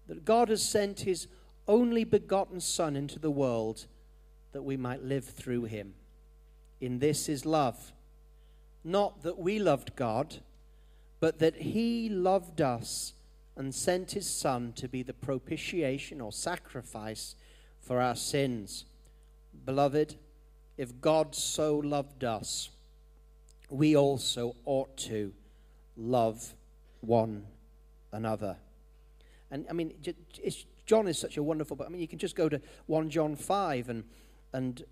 [0.08, 1.28] that God has sent his
[1.70, 3.86] only begotten Son into the world
[4.50, 5.94] that we might live through him.
[6.80, 7.92] In this is love.
[8.82, 10.38] Not that we loved God,
[11.20, 13.12] but that he loved us
[13.56, 17.36] and sent his Son to be the propitiation or sacrifice
[17.80, 18.84] for our sins.
[19.64, 20.16] Beloved,
[20.76, 22.70] if God so loved us,
[23.68, 25.32] we also ought to
[25.96, 26.54] love
[27.00, 27.46] one
[28.12, 28.56] another.
[29.52, 29.94] And I mean,
[30.90, 31.86] John is such a wonderful book.
[31.86, 34.02] I mean, you can just go to 1 John 5 and,
[34.52, 34.82] and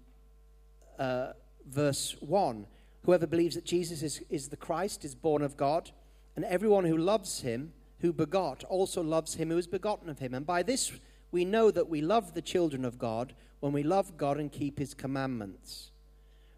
[0.96, 1.32] uh,
[1.68, 2.68] verse 1.
[3.02, 5.90] Whoever believes that Jesus is, is the Christ is born of God,
[6.36, 10.34] and everyone who loves him, who begot, also loves him who is begotten of him.
[10.34, 10.92] And by this
[11.32, 14.78] we know that we love the children of God when we love God and keep
[14.78, 15.90] his commandments.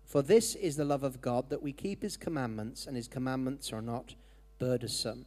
[0.04, 3.72] For this is the love of God, that we keep his commandments, and his commandments
[3.72, 4.16] are not
[4.58, 5.24] burdensome.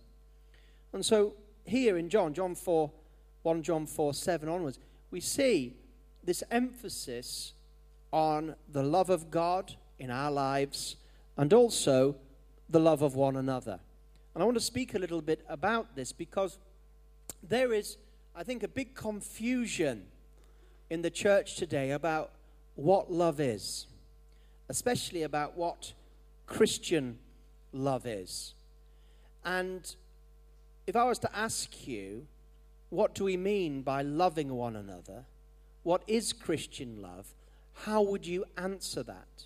[0.94, 1.34] And so
[1.66, 2.92] here in John, John 4,
[3.44, 4.80] 1 John 4, 7 onwards,
[5.12, 5.76] we see
[6.24, 7.54] this emphasis
[8.12, 10.96] on the love of God in our lives
[11.38, 12.16] and also
[12.70, 13.80] the love of one another.
[14.34, 16.58] And I want to speak a little bit about this because
[17.42, 17.98] there is,
[18.36, 20.06] I think, a big confusion
[20.90, 22.32] in the church today about
[22.76, 23.88] what love is
[24.70, 25.94] especially about what
[26.46, 27.20] Christian
[27.72, 28.54] love is.
[29.44, 29.96] And
[30.88, 32.26] if I was to ask you,
[32.94, 35.26] what do we mean by loving one another?
[35.82, 37.28] What is Christian love?
[37.74, 39.46] How would you answer that?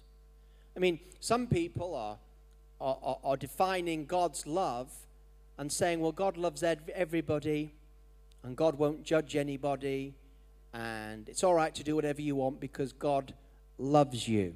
[0.75, 2.17] I mean, some people are,
[2.81, 4.91] are, are defining God's love
[5.57, 7.73] and saying, well, God loves everybody
[8.43, 10.13] and God won't judge anybody
[10.73, 13.33] and it's all right to do whatever you want because God
[13.77, 14.55] loves you.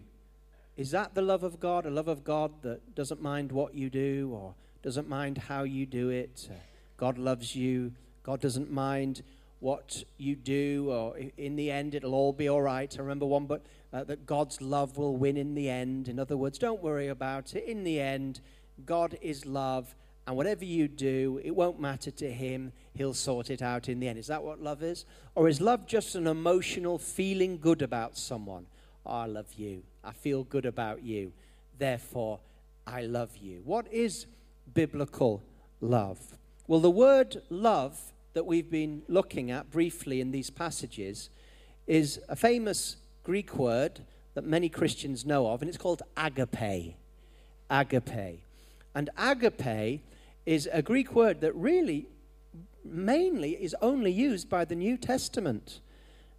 [0.76, 1.86] Is that the love of God?
[1.86, 5.86] A love of God that doesn't mind what you do or doesn't mind how you
[5.86, 6.50] do it?
[6.52, 6.56] Uh,
[6.98, 7.94] God loves you.
[8.24, 9.24] God doesn't mind
[9.60, 12.94] what you do, or in the end, it'll all be all right.
[12.98, 13.64] I remember one, but
[13.94, 16.08] uh, that God's love will win in the end.
[16.08, 17.66] In other words, don't worry about it.
[17.66, 18.42] In the end,
[18.86, 19.96] God is love,
[20.26, 22.72] and whatever you do, it won't matter to Him.
[22.96, 24.18] He'll sort it out in the end.
[24.18, 25.06] Is that what love is?
[25.36, 28.66] Or is love just an emotional feeling good about someone?
[29.06, 29.84] Oh, I love you.
[30.04, 31.34] I feel good about you.
[31.78, 32.40] Therefore,
[32.88, 33.62] I love you.
[33.64, 34.26] What is
[34.74, 35.44] biblical
[35.82, 36.20] love?
[36.72, 38.00] Well, the word love
[38.32, 41.30] that we've been looking at briefly in these passages
[41.86, 44.00] is a famous Greek word
[44.36, 46.96] that many Christians know of, and it's called agape.
[47.70, 48.40] Agape.
[48.96, 50.00] And agape
[50.46, 52.08] is a Greek word that really
[52.86, 55.82] mainly is only used by the New Testament.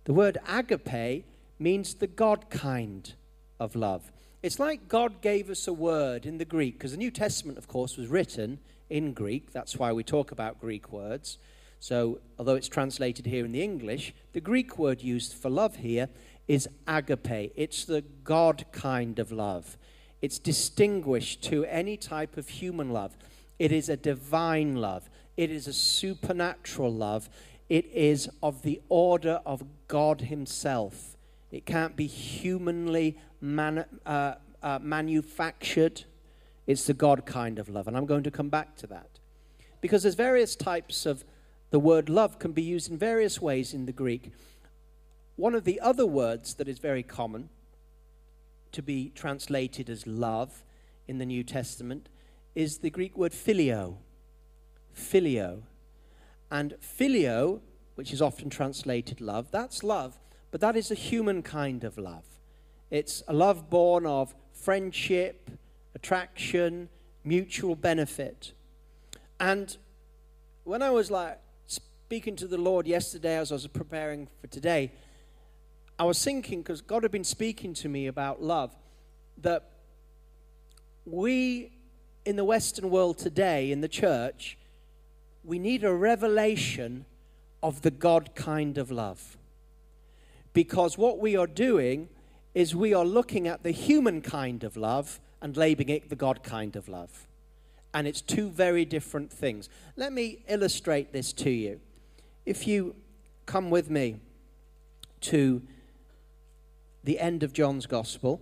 [0.04, 1.26] The word agape
[1.58, 3.12] means the God kind
[3.60, 4.10] of love.
[4.42, 7.68] It's like God gave us a word in the Greek, because the New Testament, of
[7.68, 8.60] course, was written
[8.92, 9.52] in Greek.
[9.52, 11.38] That's why we talk about Greek words.
[11.80, 16.10] So, although it's translated here in the English, the Greek word used for love here
[16.46, 17.52] is agape.
[17.56, 19.78] It's the God kind of love.
[20.20, 23.16] It's distinguished to any type of human love.
[23.58, 25.08] It is a divine love.
[25.36, 27.28] It is a supernatural love.
[27.68, 31.16] It is of the order of God Himself.
[31.50, 36.04] It can't be humanly man, uh, uh, manufactured.
[36.66, 37.88] It's the God kind of love.
[37.88, 39.18] And I'm going to come back to that.
[39.80, 41.24] Because there's various types of
[41.70, 44.30] the word love can be used in various ways in the Greek.
[45.36, 47.48] One of the other words that is very common
[48.72, 50.62] to be translated as love
[51.08, 52.08] in the New Testament
[52.54, 53.96] is the Greek word phileo.
[54.94, 55.62] Phileo.
[56.50, 57.60] And phileo,
[57.94, 60.18] which is often translated love, that's love,
[60.50, 62.24] but that is a human kind of love.
[62.90, 65.50] It's a love born of friendship,
[65.94, 66.88] attraction,
[67.24, 68.52] mutual benefit.
[69.38, 69.76] And
[70.64, 74.92] when I was like speaking to the Lord yesterday as I was preparing for today,
[75.98, 78.74] I was thinking, because God had been speaking to me about love,
[79.38, 79.68] that
[81.04, 81.72] we
[82.24, 84.56] in the Western world today, in the church,
[85.44, 87.04] we need a revelation
[87.62, 89.36] of the God kind of love.
[90.52, 92.08] Because what we are doing
[92.54, 96.42] is we are looking at the human kind of love and labeling it the God
[96.42, 97.26] kind of love.
[97.92, 99.68] And it's two very different things.
[99.96, 101.80] Let me illustrate this to you.
[102.46, 102.94] If you
[103.44, 104.20] come with me
[105.22, 105.60] to
[107.04, 108.40] the end of John's Gospel,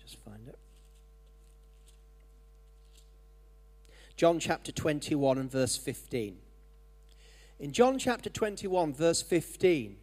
[0.00, 0.58] just find it.
[4.16, 6.36] John chapter 21 and verse 15.
[7.58, 9.96] In John chapter 21, verse 15,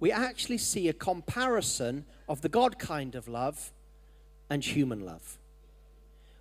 [0.00, 3.72] we actually see a comparison of the God kind of love
[4.48, 5.36] and human love.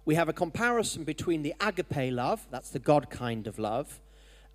[0.05, 3.99] We have a comparison between the agape love, that's the God kind of love,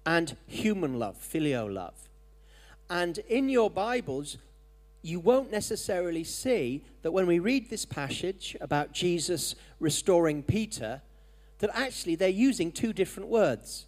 [0.07, 2.09] and human love, filial love.
[2.89, 4.39] And in your Bibles,
[5.03, 11.03] you won't necessarily see that when we read this passage about Jesus restoring Peter,
[11.59, 13.87] that actually they're using two different words.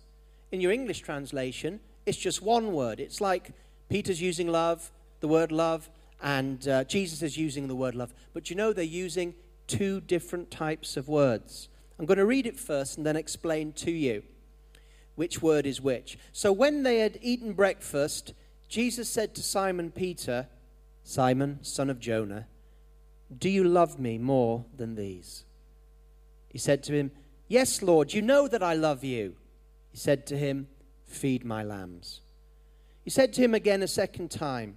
[0.50, 2.98] In your English translation, it's just one word.
[2.98, 3.52] It's like
[3.88, 4.90] Peter's using love,
[5.20, 5.88] the word love,
[6.22, 8.14] and uh, Jesus is using the word love.
[8.32, 9.34] But you know they're using
[9.66, 11.68] two different types of words.
[11.98, 14.22] I'm going to read it first and then explain to you
[15.14, 16.18] which word is which.
[16.32, 18.34] So when they had eaten breakfast,
[18.68, 20.46] Jesus said to Simon Peter,
[21.02, 22.46] Simon, son of Jonah,
[23.36, 25.44] do you love me more than these?
[26.48, 27.10] He said to him,
[27.48, 29.36] Yes, Lord, you know that I love you.
[29.90, 30.68] He said to him,
[31.06, 32.20] Feed my lambs.
[33.02, 34.76] He said to him again a second time,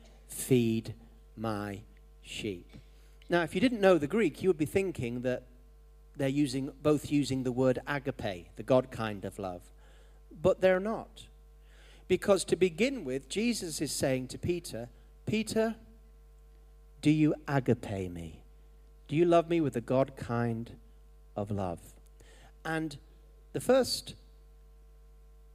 [0.31, 0.95] Feed
[1.35, 1.81] my
[2.21, 2.67] sheep.
[3.29, 5.43] Now, if you didn't know the Greek, you would be thinking that
[6.15, 9.61] they're using, both using the word agape, the God kind of love.
[10.41, 11.27] But they're not.
[12.07, 14.89] Because to begin with, Jesus is saying to Peter,
[15.25, 15.75] Peter,
[17.01, 18.43] do you agape me?
[19.07, 20.71] Do you love me with the God kind
[21.35, 21.79] of love?
[22.63, 22.97] And
[23.53, 24.15] the first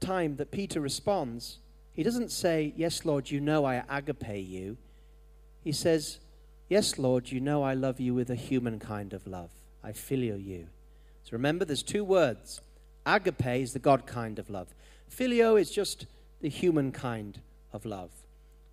[0.01, 1.59] time that Peter responds,
[1.97, 4.77] he doesn't say, Yes, Lord, you know I agape you.
[5.65, 6.19] He says,
[6.69, 9.51] Yes, Lord, you know I love you with a human kind of love.
[9.83, 10.67] I phileo you.
[11.25, 12.61] So remember, there's two words.
[13.07, 14.69] Agape is the God kind of love.
[15.11, 16.07] Phileo is just
[16.43, 17.41] the human kind
[17.73, 18.11] of love.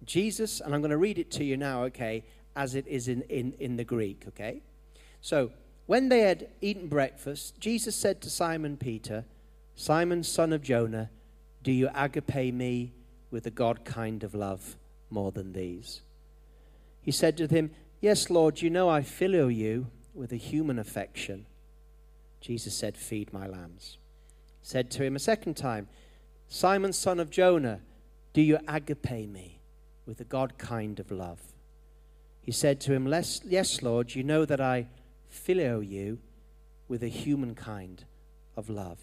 [0.03, 3.21] Jesus, and I'm going to read it to you now, okay, as it is in,
[3.23, 4.61] in, in the Greek, okay?
[5.21, 5.51] So,
[5.85, 9.25] when they had eaten breakfast, Jesus said to Simon Peter,
[9.75, 11.09] Simon, son of Jonah,
[11.61, 12.91] do you agape me
[13.33, 14.77] with a God kind of love
[15.09, 16.01] more than these?
[17.01, 21.47] He said to him, Yes, Lord, you know I phileo you with a human affection.
[22.39, 23.97] Jesus said, Feed my lambs.
[24.61, 25.87] Said to him a second time,
[26.47, 27.79] Simon, son of Jonah,
[28.33, 29.59] do you agape me
[30.05, 31.39] with a God kind of love?
[32.41, 33.07] He said to him,
[33.45, 34.87] Yes, Lord, you know that I
[35.33, 36.19] phileo you
[36.87, 38.03] with a human kind
[38.55, 38.99] of love.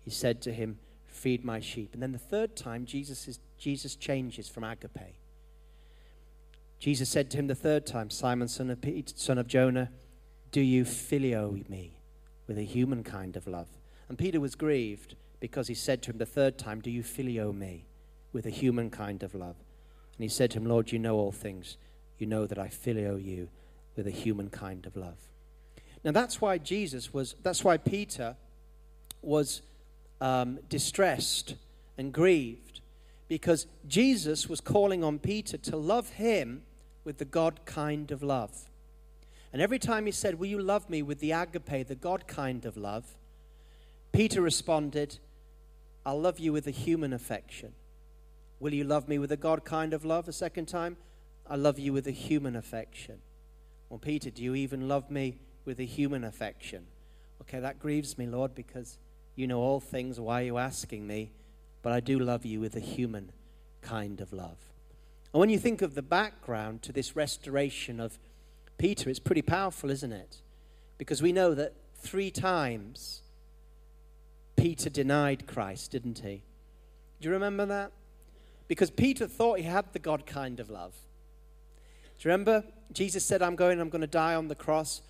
[0.00, 1.94] He said to him, Feed my sheep.
[1.94, 5.14] And then the third time, Jesus, is, Jesus changes from agape.
[6.80, 9.88] Jesus said to him the third time, Simon, son of, Peter, son of Jonah,
[10.50, 11.92] do you phileo me
[12.48, 13.68] with a human kind of love?
[14.08, 17.54] And Peter was grieved because he said to him the third time, Do you phileo
[17.54, 17.84] me
[18.32, 19.54] with a human kind of love?
[20.16, 21.76] And he said to him, Lord, you know all things.
[22.18, 23.48] You know that I phileo you
[23.94, 25.28] with a human kind of love.
[26.02, 28.34] Now that's why Jesus was, that's why Peter
[29.22, 29.62] was
[30.20, 31.54] um, distressed
[31.96, 32.71] and grieved
[33.32, 36.64] because Jesus was calling on Peter to love him
[37.02, 38.68] with the God kind of love.
[39.54, 42.66] And every time he said, Will you love me with the agape, the God kind
[42.66, 43.16] of love?
[44.12, 45.18] Peter responded,
[46.04, 47.72] I'll love you with a human affection.
[48.60, 50.98] Will you love me with a God kind of love a second time?
[51.48, 53.20] I love you with a human affection.
[53.88, 56.84] Well, Peter, do you even love me with a human affection?
[57.40, 58.98] Okay, that grieves me, Lord, because
[59.36, 60.20] you know all things.
[60.20, 61.30] Why are you asking me?
[61.82, 63.32] But I do love you with a human
[63.80, 64.58] kind of love.
[65.32, 68.18] And when you think of the background to this restoration of
[68.78, 70.38] Peter, it's pretty powerful, isn't it?
[70.98, 73.22] Because we know that three times
[74.56, 76.42] Peter denied Christ, didn't he?
[77.20, 77.92] Do you remember that?
[78.68, 80.94] Because Peter thought he had the God kind of love.
[82.18, 82.64] Do you remember?
[82.92, 85.02] Jesus said, I'm going, I'm going to die on the cross,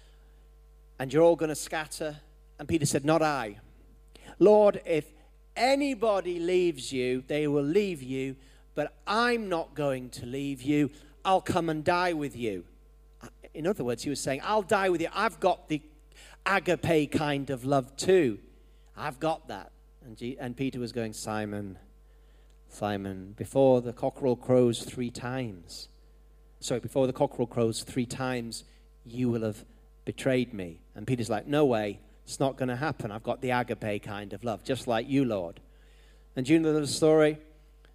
[0.98, 2.16] and you're all going to scatter.
[2.58, 3.58] And Peter said, Not I.
[4.38, 5.04] Lord, if
[5.56, 8.36] anybody leaves you, they will leave you
[8.74, 10.90] but I'm not going to leave you.
[11.24, 12.64] I'll come and die with you.
[13.22, 15.08] Uh, in other words, he was saying, I'll die with you.
[15.14, 15.82] I've got the
[16.46, 18.38] agape kind of love too.
[18.96, 19.72] I've got that.
[20.04, 21.78] And, G- and Peter was going, Simon,
[22.68, 25.88] Simon, before the cockerel crows three times,
[26.60, 28.64] sorry, before the cockerel crows three times,
[29.04, 29.64] you will have
[30.04, 30.80] betrayed me.
[30.94, 33.10] And Peter's like, No way, it's not going to happen.
[33.10, 35.60] I've got the agape kind of love, just like you, Lord.
[36.36, 37.38] And do you know the story?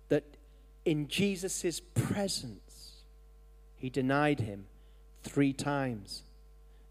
[0.10, 0.24] That
[0.86, 3.04] in Jesus' presence,
[3.76, 4.66] he denied him
[5.24, 6.24] three times.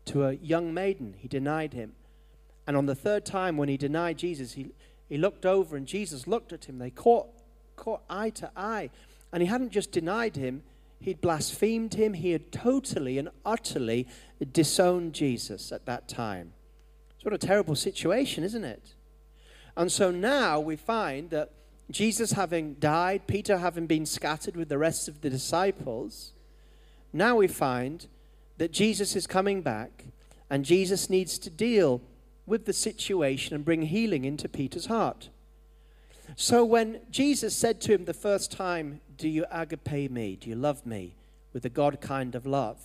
[0.07, 1.93] To a young maiden, he denied him.
[2.67, 4.71] And on the third time, when he denied Jesus, he,
[5.09, 6.79] he looked over and Jesus looked at him.
[6.79, 7.29] They caught,
[7.77, 8.91] caught eye to eye.
[9.33, 10.63] And he hadn't just denied him,
[11.01, 12.15] he'd blasphemed him.
[12.15, 14.07] He had totally and utterly
[14.53, 16.53] disowned Jesus at that time.
[17.27, 18.95] What a terrible situation, isn't it?
[19.77, 21.51] And so now we find that
[21.91, 26.31] Jesus having died, Peter having been scattered with the rest of the disciples,
[27.13, 28.07] now we find
[28.59, 30.05] that Jesus is coming back
[30.49, 32.01] and Jesus needs to deal
[32.47, 35.29] with the situation and bring healing into Peter's heart.
[36.37, 40.37] So when Jesus said to him the first time, Do you agape me?
[40.37, 41.17] Do you love me?
[41.53, 42.79] With the God kind of love.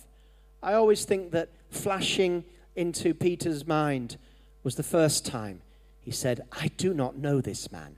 [0.60, 2.42] I always think that flashing
[2.74, 4.16] into Peter's mind
[4.62, 5.60] was the first time
[6.00, 7.96] he said, I do not know this man.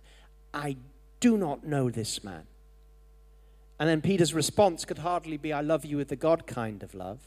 [0.52, 0.76] I
[1.20, 2.46] do not know this man.
[3.78, 6.94] And then Peter's response could hardly be, I love you with the God kind of
[6.94, 7.18] love.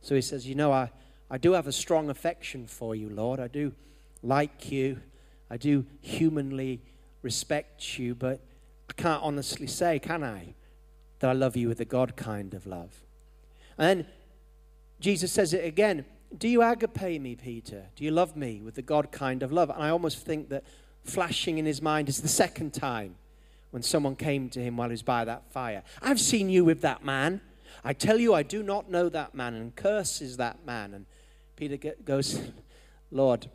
[0.00, 0.90] So he says, You know, I,
[1.30, 3.40] I do have a strong affection for you, Lord.
[3.40, 3.72] I do
[4.22, 5.00] like you.
[5.50, 6.80] I do humanly
[7.22, 8.40] respect you, but
[8.88, 10.54] I can't honestly say, can I,
[11.20, 13.02] that I love you with the God kind of love.
[13.78, 14.06] And then
[15.00, 16.04] Jesus says it again
[16.36, 17.86] Do you agape me, Peter?
[17.94, 19.70] Do you love me with the God kind of love?
[19.70, 20.64] And I almost think that
[21.04, 23.16] flashing in his mind is the second time
[23.70, 25.82] when someone came to him while he was by that fire.
[26.00, 27.40] I've seen you with that man.
[27.84, 30.94] I tell you, I do not know that man, and curses that man.
[30.94, 31.06] And
[31.56, 32.40] Peter goes,
[33.10, 33.48] Lord,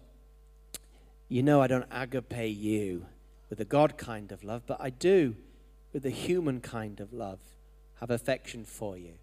[1.29, 3.05] you know I don't agape you
[3.49, 5.35] with the God kind of love, but I do
[5.93, 7.39] with the human kind of love,
[7.99, 9.13] have affection for you.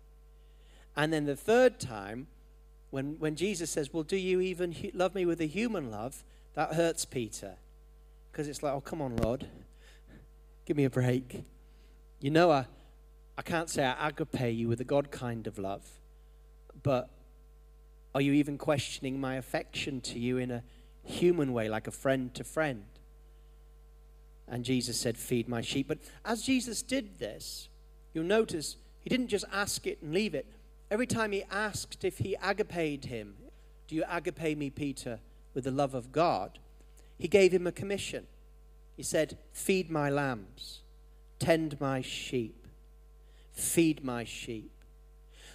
[0.97, 2.29] And then the third time,
[2.95, 6.23] when, when Jesus says, Well, do you even love me with a human love?
[6.55, 7.57] That hurts Peter.
[8.31, 9.49] Because it's like, Oh, come on, Lord.
[10.65, 11.43] Give me a break.
[12.21, 12.67] You know, I,
[13.37, 15.83] I can't say I agape you with a God kind of love,
[16.85, 17.11] but
[18.15, 20.63] are you even questioning my affection to you in a
[21.03, 22.85] human way, like a friend to friend?
[24.47, 25.89] And Jesus said, Feed my sheep.
[25.89, 27.69] But as Jesus did this,
[28.13, 30.47] you'll notice he didn't just ask it and leave it.
[30.91, 33.35] Every time he asked if he agaped him,
[33.89, 35.21] Do you agape me, Peter,
[35.55, 36.59] with the love of God?
[37.19, 38.27] He gave him a commission.
[38.97, 40.81] He said, Feed my lambs,
[41.39, 42.67] tend my sheep,
[43.53, 44.71] feed my sheep.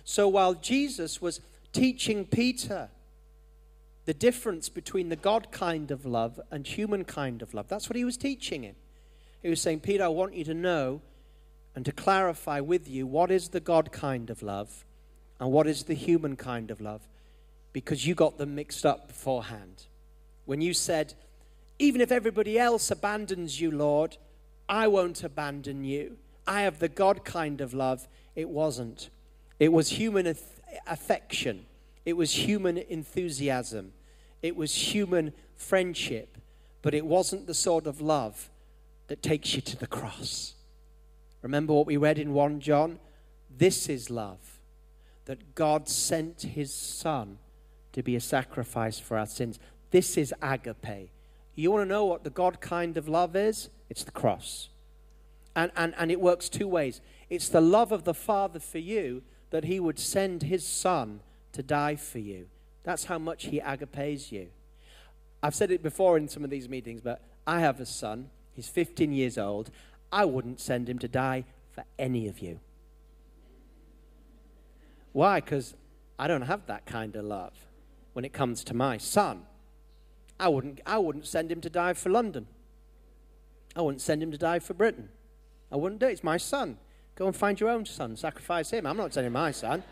[0.03, 2.89] So while Jesus was teaching Peter
[4.05, 7.95] the difference between the God kind of love and human kind of love, that's what
[7.95, 8.75] he was teaching him.
[9.41, 11.01] He was saying, Peter, I want you to know
[11.75, 14.83] and to clarify with you what is the God kind of love
[15.39, 17.01] and what is the human kind of love
[17.71, 19.85] because you got them mixed up beforehand.
[20.45, 21.13] When you said,
[21.77, 24.17] even if everybody else abandons you, Lord,
[24.67, 26.17] I won't abandon you.
[26.47, 28.07] I have the God kind of love.
[28.35, 29.09] It wasn't.
[29.59, 31.65] It was human aff- affection,
[32.05, 33.93] it was human enthusiasm,
[34.41, 36.37] it was human friendship,
[36.81, 38.49] but it wasn't the sort of love
[39.07, 40.53] that takes you to the cross.
[41.41, 42.99] Remember what we read in 1 John?
[43.49, 44.48] This is love,
[45.29, 47.37] that God sent his Son
[47.91, 49.59] to be a sacrifice for our sins.
[49.91, 51.11] This is agape.
[51.53, 53.69] You want to know what the God kind of love is?
[53.91, 54.69] It's the cross.
[55.55, 56.99] And, and, and it works two ways.
[57.29, 59.21] It's the love of the Father for you
[59.51, 61.19] that he would send his Son
[61.51, 62.47] to die for you.
[62.81, 64.47] That's how much he agapes you.
[65.43, 68.31] I've said it before in some of these meetings, but I have a son.
[68.55, 69.69] He's 15 years old.
[70.11, 72.61] I wouldn't send him to die for any of you.
[75.11, 75.39] Why?
[75.39, 75.75] Because
[76.17, 77.53] I don't have that kind of love
[78.13, 79.43] when it comes to my son.
[80.39, 82.47] I wouldn't, I wouldn't send him to die for London.
[83.75, 85.09] I wouldn't send him to die for Britain.
[85.71, 86.11] I wouldn't do it.
[86.11, 86.77] It's my son.
[87.15, 88.15] Go and find your own son.
[88.15, 88.85] Sacrifice him.
[88.85, 89.83] I'm not sending my son.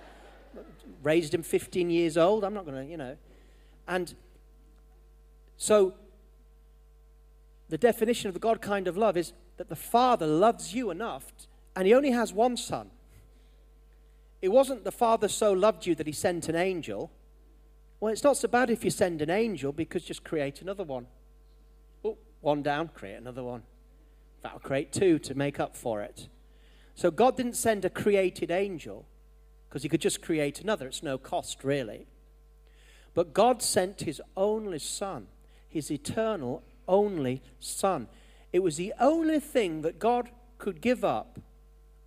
[1.03, 2.43] Raised him 15 years old.
[2.43, 3.17] I'm not going to, you know.
[3.87, 4.13] And
[5.57, 5.93] so
[7.69, 11.33] the definition of the God kind of love is that the Father loves you enough,
[11.75, 12.91] and He only has one Son.
[14.41, 17.11] It wasn't the Father so loved you that He sent an angel.
[17.99, 21.07] Well, it's not so bad if you send an angel because just create another one.
[22.05, 23.63] Oh, one down, create another one.
[24.43, 26.27] That'll create two to make up for it.
[26.93, 29.05] So God didn't send a created angel
[29.67, 30.87] because he could just create another.
[30.87, 32.07] It's no cost, really.
[33.13, 35.27] But God sent his only son,
[35.67, 38.07] his eternal only son.
[38.53, 41.39] It was the only thing that God could give up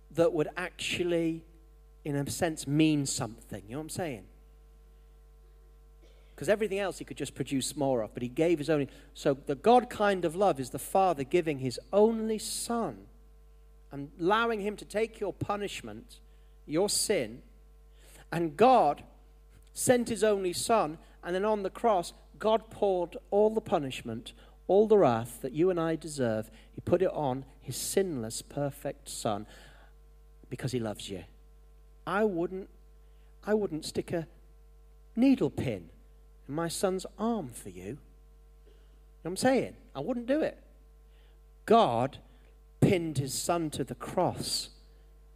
[0.09, 1.43] that would actually,
[2.03, 3.63] in a sense, mean something.
[3.67, 4.23] You know what I'm saying?
[6.35, 8.89] Because everything else he could just produce more of, but he gave his only.
[9.13, 12.97] So the God kind of love is the Father giving his only Son
[13.91, 16.19] and allowing him to take your punishment,
[16.65, 17.41] your sin,
[18.31, 19.03] and God
[19.73, 24.33] sent his only Son, and then on the cross, God poured all the punishment,
[24.67, 26.49] all the wrath that you and I deserve.
[26.73, 29.45] He put it on his sinless, perfect Son
[30.49, 31.23] because he loves you.
[32.05, 32.69] I wouldn't,
[33.45, 34.27] I wouldn't stick a
[35.15, 35.89] needle pin
[36.47, 37.83] in my son's arm for you.
[37.83, 37.97] You know
[39.23, 39.75] what I'm saying?
[39.95, 40.57] I wouldn't do it.
[41.65, 42.17] God
[42.79, 44.69] pinned his son to the cross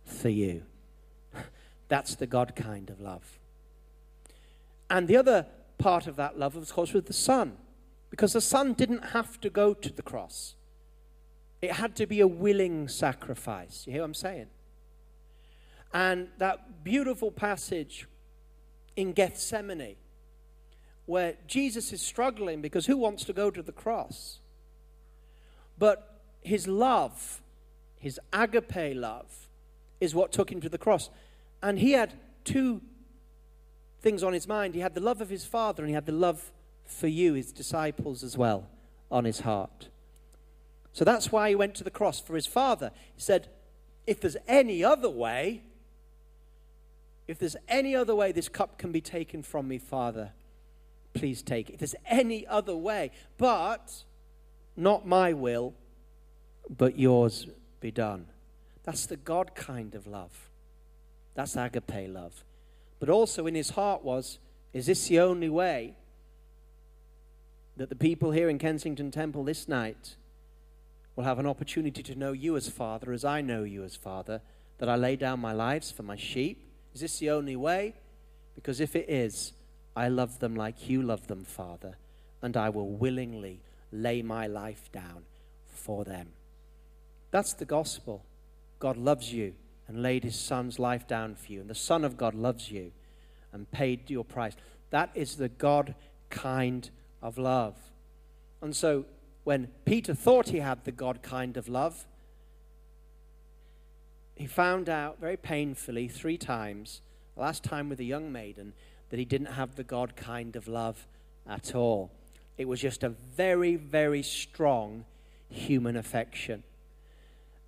[0.03, 0.63] for you.
[1.87, 3.39] That's the God kind of love.
[4.89, 5.45] And the other
[5.77, 7.57] part of that love, of course, was the Son.
[8.09, 10.55] Because the Son didn't have to go to the cross,
[11.61, 13.83] it had to be a willing sacrifice.
[13.85, 14.47] You hear what I'm saying?
[15.95, 18.05] And that beautiful passage
[18.97, 19.95] in Gethsemane,
[21.05, 24.39] where Jesus is struggling because who wants to go to the cross?
[25.79, 27.41] But his love,
[27.97, 29.47] his agape love,
[30.01, 31.09] is what took him to the cross.
[31.63, 32.11] And he had
[32.43, 32.81] two
[34.01, 34.75] things on his mind.
[34.75, 36.51] He had the love of his father, and he had the love
[36.83, 38.67] for you, his disciples, as well,
[39.09, 39.87] on his heart.
[40.91, 42.91] So that's why he went to the cross for his father.
[43.15, 43.47] He said,
[44.05, 45.61] If there's any other way,
[47.27, 50.31] if there's any other way this cup can be taken from me, Father,
[51.13, 51.73] please take it.
[51.73, 54.03] If there's any other way, but
[54.77, 55.73] not my will,
[56.69, 57.47] but yours
[57.79, 58.27] be done.
[58.83, 60.49] That's the God kind of love.
[61.33, 62.43] That's agape love.
[62.99, 64.39] But also in his heart was,
[64.73, 65.95] is this the only way
[67.77, 70.15] that the people here in Kensington Temple this night
[71.15, 74.41] will have an opportunity to know you as Father, as I know you as Father,
[74.77, 76.64] that I lay down my lives for my sheep?
[76.95, 77.93] Is this the only way?
[78.55, 79.51] Because if it is,
[79.97, 81.97] I love them like you love them, Father,
[82.41, 83.59] and I will willingly
[83.91, 85.23] lay my life down
[85.67, 86.29] for them.
[87.31, 88.23] That's the gospel.
[88.79, 89.55] God loves you
[89.89, 92.93] and laid his son's life down for you, and the Son of God loves you
[93.51, 94.53] and paid your price.
[94.89, 95.95] That is the God
[96.29, 96.89] kind
[97.21, 97.75] of love.
[98.61, 99.05] And so
[99.43, 102.05] when Peter thought he had the God kind of love,
[104.35, 107.01] he found out very painfully three times,
[107.35, 108.73] last time with a young maiden,
[109.09, 111.07] that he didn't have the God kind of love
[111.47, 112.11] at all.
[112.57, 115.05] It was just a very, very strong
[115.49, 116.63] human affection.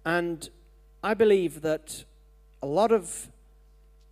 [0.06, 0.50] And
[1.04, 2.04] I believe that
[2.62, 3.28] a lot of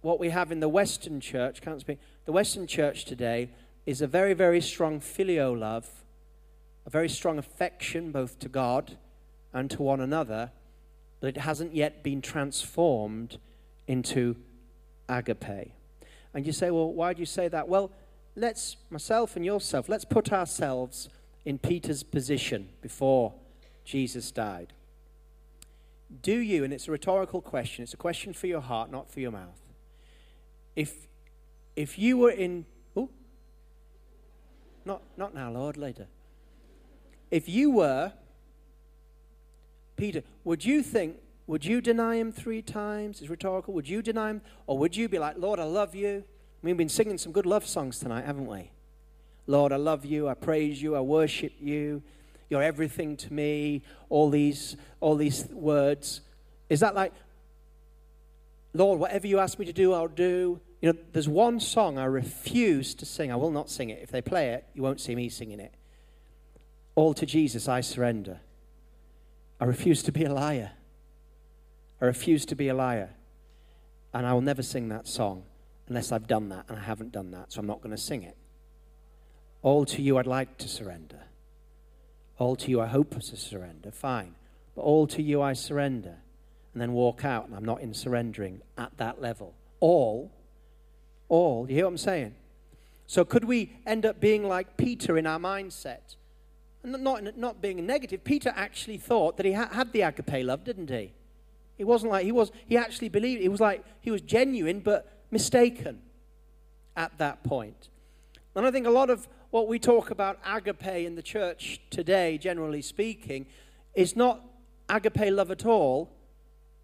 [0.01, 3.49] what we have in the Western church, can't speak, the Western church today
[3.85, 5.89] is a very, very strong filial love,
[6.85, 8.97] a very strong affection both to God
[9.53, 10.51] and to one another,
[11.19, 13.37] but it hasn't yet been transformed
[13.87, 14.35] into
[15.07, 15.71] agape.
[16.33, 17.67] And you say, well, why do you say that?
[17.67, 17.91] Well,
[18.35, 21.09] let's, myself and yourself, let's put ourselves
[21.45, 23.33] in Peter's position before
[23.85, 24.73] Jesus died.
[26.21, 29.19] Do you, and it's a rhetorical question, it's a question for your heart, not for
[29.19, 29.61] your mouth.
[30.75, 31.07] If,
[31.75, 33.09] if you were in, oh,
[34.83, 36.07] not, not now, Lord, later.
[37.31, 38.13] If you were
[39.95, 41.17] Peter, would you think,
[41.47, 43.21] would you deny him three times?
[43.21, 43.73] It's rhetorical.
[43.73, 44.41] Would you deny him?
[44.67, 46.23] Or would you be like, Lord, I love you?
[46.61, 48.71] We've been singing some good love songs tonight, haven't we?
[49.47, 50.27] Lord, I love you.
[50.27, 50.95] I praise you.
[50.95, 52.01] I worship you.
[52.49, 53.83] You're everything to me.
[54.09, 56.21] All these, all these words.
[56.69, 57.13] Is that like,
[58.73, 60.59] Lord, whatever you ask me to do, I'll do?
[60.81, 63.31] You know, there's one song I refuse to sing.
[63.31, 63.99] I will not sing it.
[64.01, 65.73] If they play it, you won't see me singing it.
[66.95, 68.39] All to Jesus I surrender.
[69.59, 70.71] I refuse to be a liar.
[72.01, 73.11] I refuse to be a liar.
[74.13, 75.43] And I will never sing that song
[75.87, 78.23] unless I've done that, and I haven't done that, so I'm not going to sing
[78.23, 78.35] it.
[79.61, 81.23] All to you I'd like to surrender.
[82.37, 83.91] All to you I hope to surrender.
[83.91, 84.35] Fine.
[84.75, 86.17] But all to you I surrender.
[86.73, 89.53] And then walk out, and I'm not in surrendering at that level.
[89.79, 90.31] All,
[91.29, 92.35] all, you hear what I'm saying?
[93.07, 96.15] So could we end up being like Peter in our mindset?
[96.85, 100.89] Not, not being negative, Peter actually thought that he ha- had the agape love, didn't
[100.89, 101.13] he?
[101.77, 105.23] It wasn't like he was, he actually believed, it was like he was genuine but
[105.31, 106.01] mistaken
[106.95, 107.89] at that point.
[108.55, 112.37] And I think a lot of what we talk about agape in the church today,
[112.37, 113.47] generally speaking,
[113.93, 114.41] is not
[114.87, 116.09] agape love at all,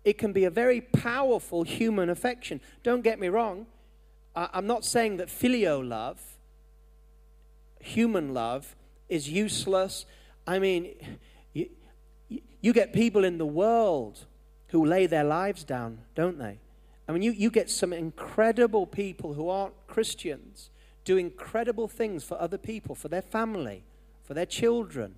[0.04, 2.60] it can be a very powerful human affection.
[2.84, 3.68] Don't get me wrong.
[4.36, 6.22] I'm not saying that filial love,
[7.80, 8.76] human love,
[9.12, 10.06] is useless.
[10.48, 10.96] I mean,
[11.54, 11.70] you,
[12.62, 14.26] you- get people in the world
[14.70, 16.58] who lay their lives down, don't they?
[17.08, 20.70] I mean, you, you get some incredible people who aren't Christians
[21.04, 23.84] do incredible things for other people, for their family,
[24.24, 25.16] for their children,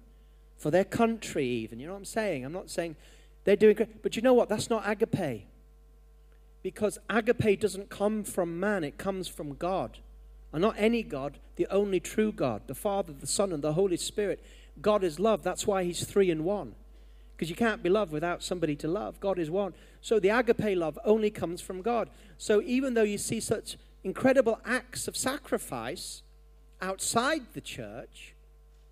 [0.58, 1.80] for their country, even.
[1.80, 2.46] You know what I'm saying?
[2.46, 2.96] I'm not saying
[3.44, 4.02] they're doing great.
[4.02, 4.50] But you know what?
[4.50, 5.46] That's not agape.
[6.64, 10.00] Because agape doesn't come from man, it comes from God.
[10.54, 13.98] And not any God, the only true God, the Father, the Son, and the Holy
[13.98, 14.44] Spirit.
[14.82, 15.44] God is love.
[15.44, 16.76] That's why He's three in one.
[17.36, 19.20] Because you can't be loved without somebody to love.
[19.20, 19.74] God is one.
[20.02, 22.10] So the agape love only comes from God.
[22.38, 26.22] So even though you see such incredible acts of sacrifice
[26.82, 28.36] outside the church,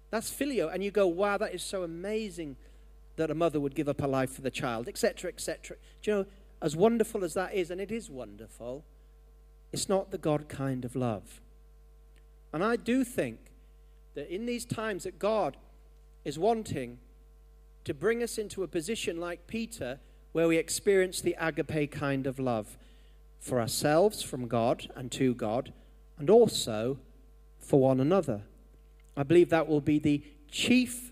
[0.10, 0.74] that's phileo.
[0.74, 2.58] And you go, wow, that is so amazing
[3.18, 5.78] that a mother would give up her life for the child, etc., etc.
[6.02, 6.26] Do you know,
[6.62, 8.84] as wonderful as that is, and it is wonderful,
[9.72, 11.40] it's not the God kind of love.
[12.54, 13.40] And I do think
[14.16, 15.58] that in these times that God
[16.26, 17.00] is wanting
[17.84, 20.00] to bring us into a position like Peter
[20.32, 22.78] where we experience the agape kind of love
[23.40, 25.74] for ourselves from God and to God,
[26.18, 27.00] and also
[27.60, 28.42] for one another.
[29.18, 31.12] I believe that will be the chief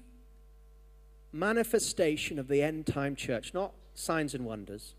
[1.31, 4.93] manifestation of the end time church, not signs and wonders,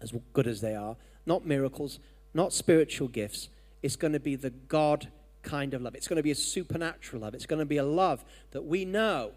[0.00, 2.00] as good as they are, not miracles,
[2.34, 3.48] not spiritual gifts.
[3.82, 5.08] It's going to be the God
[5.44, 5.94] kind of love.
[5.94, 7.34] It's going to be a supernatural love.
[7.34, 9.32] It's going to be a love that we know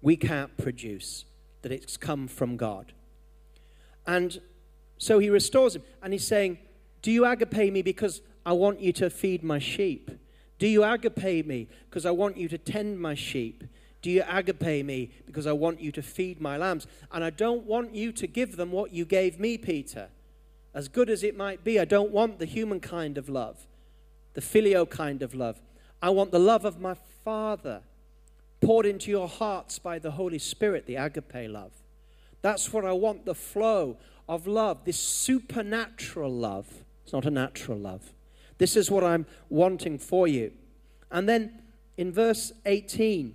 [0.00, 1.24] we can't produce,
[1.62, 2.92] that it's come from God.
[4.06, 4.40] And
[4.98, 6.58] so he restores him, and he's saying,
[7.02, 10.10] Do you agape me because I want you to feed my sheep?
[10.58, 13.64] Do you agape me because I want you to tend my sheep?
[14.02, 16.86] Do you agape me because I want you to feed my lambs?
[17.10, 20.08] And I don't want you to give them what you gave me, Peter.
[20.74, 23.66] As good as it might be, I don't want the human kind of love,
[24.34, 25.60] the phileo kind of love.
[26.02, 27.82] I want the love of my Father
[28.60, 31.72] poured into your hearts by the Holy Spirit, the agape love.
[32.42, 33.96] That's what I want the flow
[34.28, 36.66] of love, this supernatural love.
[37.04, 38.12] It's not a natural love.
[38.58, 40.52] This is what I'm wanting for you.
[41.10, 41.62] And then
[41.96, 43.34] in verse 18,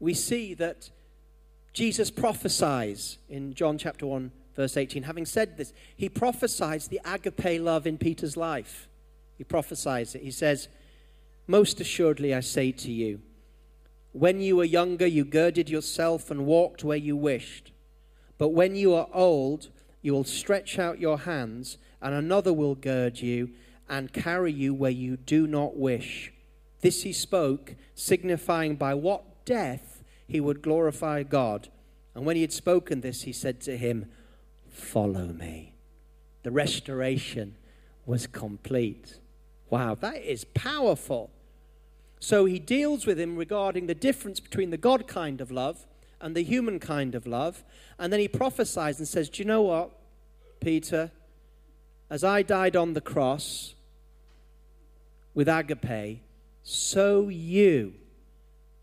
[0.00, 0.90] we see that
[1.72, 5.04] Jesus prophesies in John chapter 1, verse 18.
[5.04, 8.88] Having said this, he prophesies the agape love in Peter's life.
[9.38, 10.22] He prophesies it.
[10.22, 10.68] He says,
[11.46, 13.20] Most assuredly, I say to you,
[14.12, 17.72] when you were younger, you girded yourself and walked where you wished.
[18.38, 19.68] But when you are old,
[20.00, 23.50] you will stretch out your hands, and another will gird you
[23.88, 26.32] and carry you where you do not wish.
[26.80, 31.68] This he spoke, signifying by what death he would glorify God.
[32.14, 34.06] And when he had spoken this, he said to him,
[34.70, 35.74] Follow me.
[36.42, 37.56] The restoration
[38.06, 39.18] was complete.
[39.70, 41.30] Wow, that is powerful.
[42.20, 45.86] So he deals with him regarding the difference between the God kind of love
[46.20, 47.64] and the human kind of love.
[47.98, 49.90] And then he prophesies and says, Do you know what,
[50.60, 51.10] Peter?
[52.08, 53.74] As I died on the cross
[55.34, 56.20] with agape,
[56.62, 57.94] so you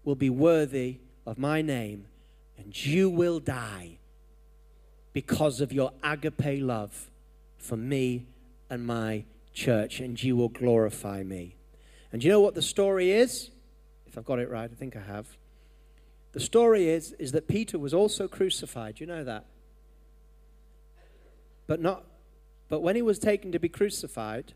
[0.04, 2.06] will be worthy of my name,
[2.58, 3.98] and you will die
[5.14, 7.10] because of your agape love
[7.58, 8.26] for me
[8.70, 9.24] and my
[9.54, 11.56] church, and you will glorify me.
[12.12, 13.50] And you know what the story is?
[14.06, 15.28] If I've got it right, I think I have.
[16.34, 19.00] The story is, is that Peter was also crucified.
[19.00, 19.46] You know that?
[21.68, 22.04] But not
[22.74, 24.54] but when he was taken to be crucified,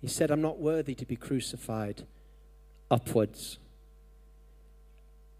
[0.00, 2.06] he said, I'm not worthy to be crucified
[2.88, 3.58] upwards.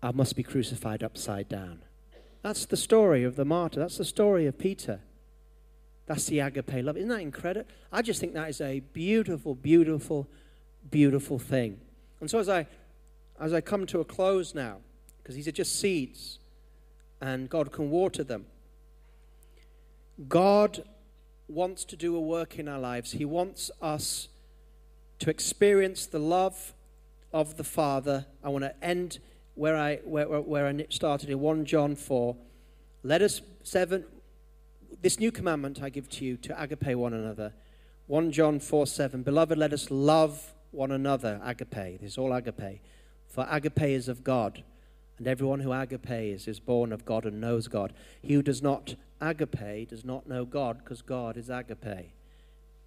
[0.03, 1.83] I must be crucified upside down.
[2.43, 3.79] That's the story of the martyr.
[3.79, 4.99] That's the story of Peter.
[6.07, 6.97] That's the agape love.
[6.97, 7.69] Isn't that incredible?
[7.93, 10.29] I just think that is a beautiful, beautiful,
[10.91, 11.81] beautiful thing.
[12.21, 12.67] And so as I
[13.41, 14.79] as I come to a close now,
[15.23, 16.39] because these are just seeds
[17.21, 18.47] and God can water them.
[20.29, 20.85] God
[21.49, 23.13] wants to do a work in our lives.
[23.13, 24.29] He wants us
[25.21, 26.75] to experience the love
[27.33, 28.27] of the Father.
[28.43, 29.19] I want to end
[29.55, 32.37] where I where, where I started in 1 John 4.
[33.03, 34.05] Let us seven
[35.03, 37.53] this new commandment I give to you to agape one another.
[38.07, 39.23] 1 John 4 7.
[39.23, 41.41] Beloved, let us love one another.
[41.45, 42.01] Agape.
[42.01, 42.81] This is all agape.
[43.27, 44.63] For agape is of God,
[45.19, 47.93] and everyone who agapes is born of God and knows God.
[48.21, 52.13] He who does not agape does not know God, because God is agape.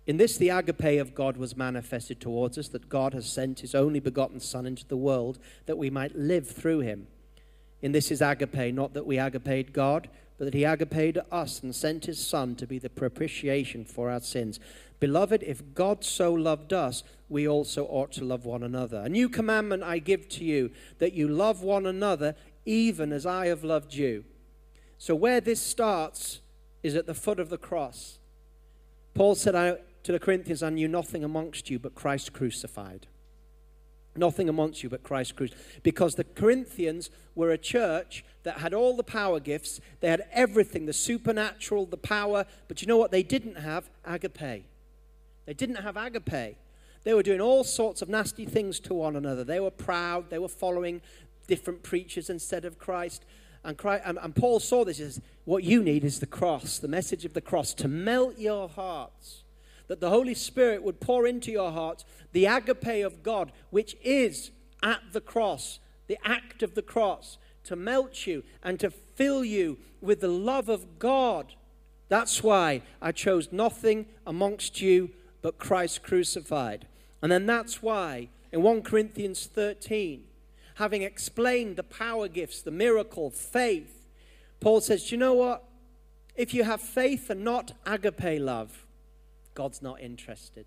[0.08, 3.76] In this, the agape of God was manifested towards us, that God has sent his
[3.76, 7.08] only begotten Son into the world that we might live through him.
[7.82, 10.08] In this is agape, not that we agaped God,
[10.38, 14.20] but that he agaped us and sent his Son to be the propitiation for our
[14.20, 14.60] sins.
[15.00, 19.02] Beloved, if God so loved us, we also ought to love one another.
[19.06, 23.48] A new commandment I give to you, that you love one another, even as I
[23.48, 24.24] have loved you.
[24.98, 26.42] So, where this starts
[26.84, 28.20] is at the foot of the cross.
[29.14, 33.08] Paul said to the Corinthians, I knew nothing amongst you but Christ crucified.
[34.16, 35.62] Nothing amongst you but Christ crucified.
[35.84, 40.86] Because the Corinthians were a church that had all the power gifts, they had everything
[40.86, 43.90] the supernatural, the power, but you know what they didn't have?
[44.06, 44.66] Agape.
[45.46, 46.58] They didn't have agape.
[47.04, 49.44] They were doing all sorts of nasty things to one another.
[49.44, 51.02] They were proud, they were following
[51.48, 53.24] different preachers instead of Christ.
[53.64, 56.88] And, Christ, and, and Paul saw this as what you need is the cross, the
[56.88, 59.44] message of the cross, to melt your hearts.
[59.88, 64.52] That the Holy Spirit would pour into your hearts the agape of God, which is
[64.82, 69.78] at the cross, the act of the cross, to melt you and to fill you
[70.02, 71.54] with the love of God.
[72.10, 75.12] That's why I chose nothing amongst you
[75.42, 76.88] but Christ crucified.
[77.22, 80.24] And then that's why in 1 Corinthians 13,
[80.76, 84.06] having explained the power gifts, the miracle, faith,
[84.60, 85.64] Paul says, Do you know what?
[86.36, 88.85] If you have faith and not agape love,
[89.56, 90.66] God's not interested.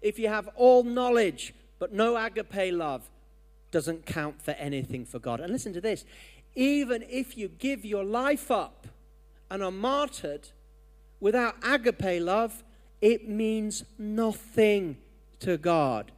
[0.00, 3.02] If you have all knowledge but no agape love,
[3.70, 5.40] doesn't count for anything for God.
[5.40, 6.04] And listen to this
[6.54, 8.88] even if you give your life up
[9.50, 10.48] and are martyred
[11.20, 12.64] without agape love,
[13.00, 14.96] it means nothing
[15.40, 16.10] to God.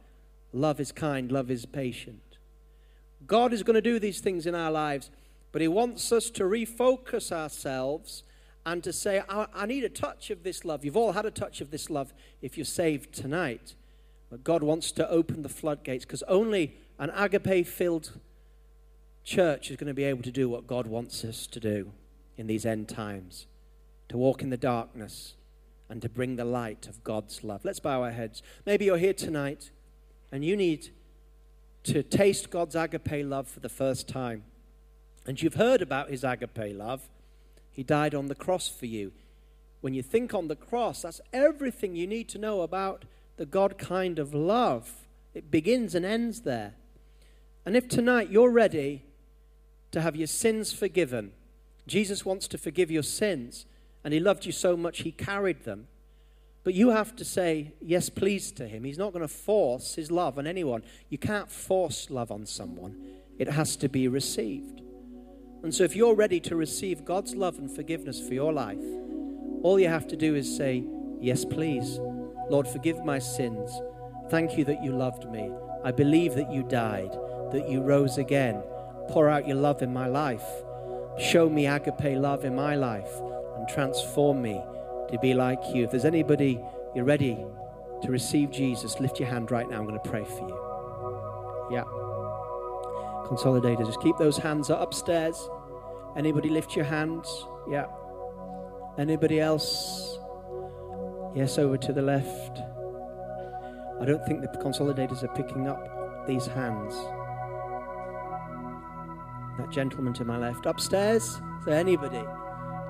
[0.51, 2.19] Love is kind, love is patient.
[3.25, 5.09] God is going to do these things in our lives,
[5.51, 8.23] but He wants us to refocus ourselves
[8.65, 10.85] and to say, I, I, need a touch of this love.
[10.85, 13.75] You've all had a touch of this love if you're saved tonight.
[14.29, 18.11] But God wants to open the floodgates because only an agape filled
[19.23, 21.91] church is going to be able to do what God wants us to do
[22.37, 23.47] in these end times
[24.09, 25.33] to walk in the darkness
[25.89, 27.65] and to bring the light of God's love.
[27.65, 28.43] Let's bow our heads.
[28.65, 29.71] Maybe you're here tonight
[30.31, 30.89] and you need
[31.83, 34.43] to taste God's agape love for the first time.
[35.25, 37.09] And you've heard about his agape love.
[37.73, 39.11] He died on the cross for you.
[39.81, 43.03] When you think on the cross, that's everything you need to know about
[43.35, 44.91] the God kind of love.
[45.33, 46.75] It begins and ends there.
[47.65, 49.03] And if tonight you're ready
[49.91, 51.31] to have your sins forgiven,
[51.87, 53.65] Jesus wants to forgive your sins,
[54.03, 55.87] and He loved you so much He carried them.
[56.63, 58.83] But you have to say yes, please to Him.
[58.83, 60.83] He's not going to force His love on anyone.
[61.09, 62.95] You can't force love on someone,
[63.39, 64.82] it has to be received.
[65.63, 68.83] And so, if you're ready to receive God's love and forgiveness for your life,
[69.63, 70.83] all you have to do is say,
[71.21, 71.99] Yes, please.
[72.49, 73.71] Lord, forgive my sins.
[74.29, 75.49] Thank you that you loved me.
[75.85, 77.11] I believe that you died,
[77.53, 78.61] that you rose again.
[79.07, 80.43] Pour out your love in my life.
[81.17, 83.09] Show me agape love in my life
[83.55, 84.61] and transform me
[85.11, 85.85] to be like you.
[85.85, 86.59] If there's anybody
[86.93, 87.37] you're ready
[88.01, 89.77] to receive Jesus, lift your hand right now.
[89.77, 91.75] I'm going to pray for you.
[91.75, 92.12] Yeah.
[93.33, 95.49] Consolidators, just keep those hands up upstairs.
[96.15, 97.47] Anybody lift your hands?
[97.67, 97.87] Yeah.
[98.99, 100.19] Anybody else?
[101.33, 102.59] Yes, over to the left.
[103.99, 106.93] I don't think the consolidators are picking up these hands.
[109.57, 110.67] That gentleman to my left.
[110.67, 111.23] Upstairs?
[111.23, 112.23] Is there anybody?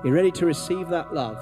[0.04, 1.40] You ready to receive that love?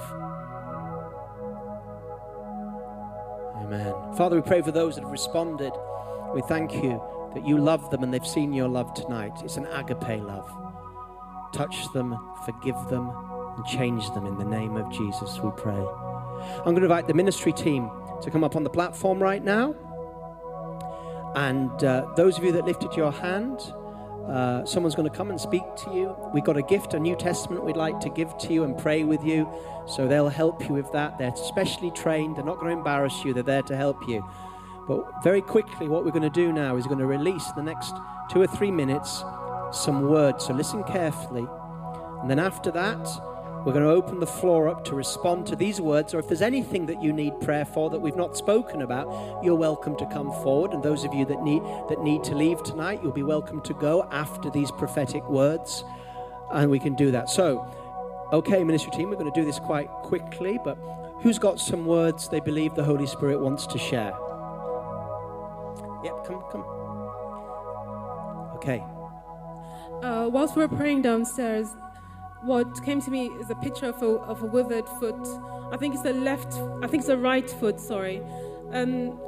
[3.64, 4.14] Amen.
[4.16, 5.72] Father, we pray for those that have responded.
[6.34, 7.03] We thank you
[7.34, 9.32] that you love them and they've seen your love tonight.
[9.44, 10.50] It's an agape love.
[11.52, 13.12] Touch them, forgive them,
[13.56, 15.84] and change them in the name of Jesus, we pray.
[16.58, 17.90] I'm going to invite the ministry team
[18.22, 19.74] to come up on the platform right now.
[21.34, 23.60] And uh, those of you that lifted your hand,
[24.28, 26.16] uh, someone's going to come and speak to you.
[26.32, 29.04] We've got a gift, a New Testament we'd like to give to you and pray
[29.04, 29.48] with you.
[29.86, 31.18] So they'll help you with that.
[31.18, 34.24] They're specially trained, they're not going to embarrass you, they're there to help you.
[34.86, 37.94] But very quickly, what we're going to do now is going to release the next
[38.30, 39.24] two or three minutes
[39.72, 40.46] some words.
[40.46, 41.46] So listen carefully.
[42.20, 43.08] And then after that,
[43.64, 46.42] we're going to open the floor up to respond to these words, or if there's
[46.42, 50.32] anything that you need prayer for that we've not spoken about, you're welcome to come
[50.42, 50.72] forward.
[50.72, 53.74] And those of you that need that need to leave tonight, you'll be welcome to
[53.74, 55.84] go after these prophetic words,
[56.52, 57.30] and we can do that.
[57.30, 57.64] So,
[58.32, 60.76] okay, ministry team, we're going to do this quite quickly, but
[61.20, 64.12] who's got some words they believe the Holy Spirit wants to share?
[66.05, 66.64] Yep, come, come.
[68.57, 68.82] Okay.
[70.03, 71.68] Uh, whilst we were praying downstairs,
[72.42, 75.28] what came to me is a picture of a, of a withered foot.
[75.72, 78.20] I think it's the left, I think it's the right foot, sorry.
[78.72, 79.18] Um,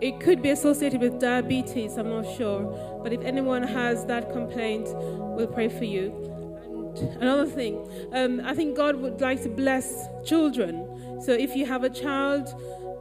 [0.00, 3.00] it could be associated with diabetes, I'm not sure.
[3.02, 6.12] But if anyone has that complaint, we'll pray for you.
[6.96, 11.20] And another thing, um, I think God would like to bless children.
[11.22, 12.48] So if you have a child,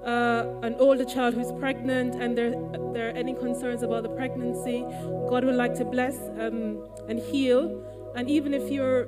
[0.06, 2.52] uh, an older child who's pregnant, and there,
[2.94, 4.86] there are any concerns about the pregnancy,
[5.30, 7.84] God would like to bless um, and heal.
[8.16, 9.08] And even if you're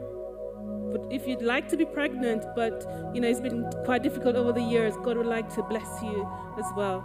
[0.92, 4.54] but if you'd like to be pregnant, but you know it's been quite difficult over
[4.54, 6.28] the years, God would like to bless you
[6.58, 7.04] as well.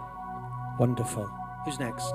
[0.79, 1.29] Wonderful.
[1.65, 2.13] Who's next?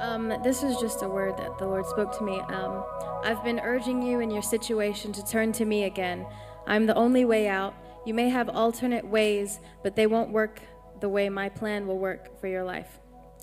[0.00, 2.40] Um, this is just a word that the Lord spoke to me.
[2.40, 2.84] Um,
[3.24, 6.26] I've been urging you in your situation to turn to me again.
[6.66, 7.74] I'm the only way out.
[8.04, 10.60] You may have alternate ways, but they won't work
[11.00, 12.98] the way my plan will work for your life.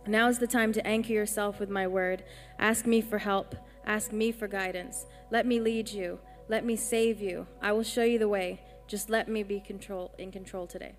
[0.07, 2.23] Now is the time to anchor yourself with my word.
[2.57, 3.55] Ask me for help.
[3.85, 5.05] Ask me for guidance.
[5.31, 6.19] Let me lead you.
[6.47, 7.47] Let me save you.
[7.61, 8.61] I will show you the way.
[8.87, 10.95] Just let me be control in control today.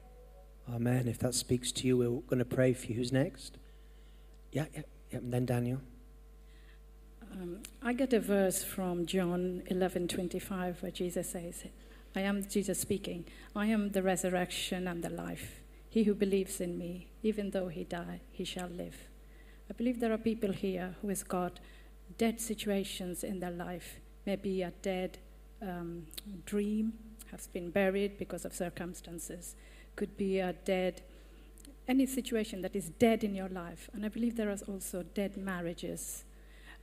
[0.73, 1.09] Amen.
[1.09, 2.95] If that speaks to you, we're going to pray for you.
[2.95, 3.59] Who's next?
[4.53, 5.19] Yeah, yeah, yeah.
[5.19, 5.81] And then Daniel.
[7.33, 11.65] Um, I get a verse from John 11:25 where Jesus says,
[12.15, 13.25] "I am Jesus speaking.
[13.55, 15.61] I am the resurrection and the life.
[15.89, 19.09] He who believes in me, even though he die, he shall live."
[19.71, 21.61] I believe there are people here who has got
[22.19, 25.19] dead situations in their life, maybe a dead
[25.63, 26.07] um,
[26.45, 26.93] dream
[27.31, 29.55] has been buried because of circumstances,
[29.97, 31.03] could be a dead,
[31.87, 33.89] any situation that is dead in your life.
[33.93, 36.25] And I believe there are also dead marriages.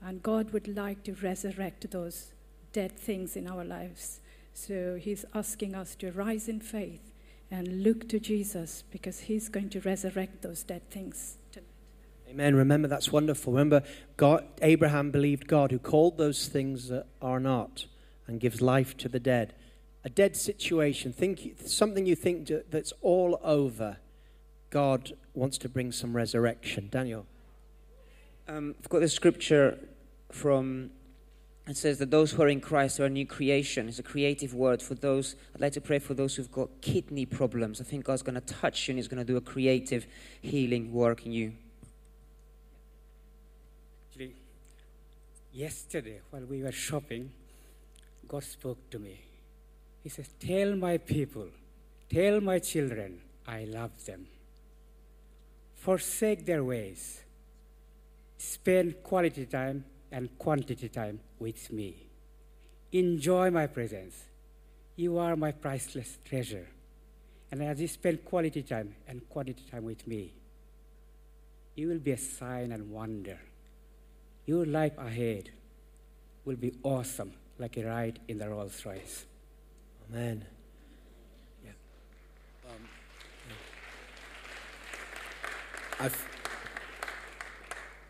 [0.02, 2.32] And God would like to resurrect those
[2.72, 4.20] dead things in our lives.
[4.58, 7.12] So He's asking us to rise in faith
[7.52, 11.38] and look to Jesus because He's going to resurrect those dead things.
[12.28, 12.56] Amen.
[12.56, 13.54] Remember, that's wonderful.
[13.54, 13.84] Remember,
[14.18, 17.86] God, Abraham believed God who called those things that are not
[18.26, 19.54] and gives life to the dead.
[20.04, 23.98] A dead situation, think something you think that's all over.
[24.72, 26.90] God wants to bring some resurrection.
[26.92, 27.28] Daniel.
[28.48, 29.78] Um, I've got the scripture
[30.32, 30.90] from
[31.68, 33.90] it says that those who are in Christ are a new creation.
[33.90, 35.36] It's a creative word for those.
[35.54, 37.82] I'd like to pray for those who've got kidney problems.
[37.82, 40.08] I think God's going to touch you and He's going to do a creative
[40.42, 41.54] healing work in you.
[44.10, 44.34] Actually,
[45.52, 47.32] yesterday while we were shopping,
[48.30, 49.20] God spoke to me.
[50.04, 51.48] He says, Tell my people,
[52.10, 54.28] tell my children, I love them.
[55.76, 57.20] Forsake their ways.
[58.38, 61.96] Spend quality time and quantity time with me.
[62.92, 64.16] Enjoy my presence.
[64.96, 66.68] You are my priceless treasure.
[67.52, 70.34] And as you spend quality time and quantity time with me,
[71.76, 73.40] you will be a sign and wonder.
[74.46, 75.52] Your life ahead
[76.46, 79.26] will be awesome, like a ride in the Rolls Royce.
[80.10, 80.46] Amen.
[81.64, 81.72] Yeah.
[82.66, 82.88] Um,
[86.00, 86.28] I've,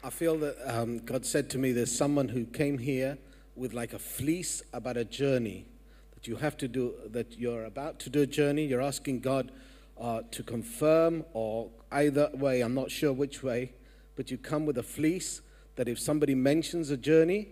[0.07, 3.17] I feel that um, God said to me, there's someone who came here
[3.57, 5.65] with like a fleece about a journey
[6.13, 8.63] that you have to do, that you're about to do a journey.
[8.63, 9.51] You're asking God
[9.99, 13.73] uh, to confirm, or either way, I'm not sure which way,
[14.15, 15.41] but you come with a fleece
[15.75, 17.49] that if somebody mentions a journey,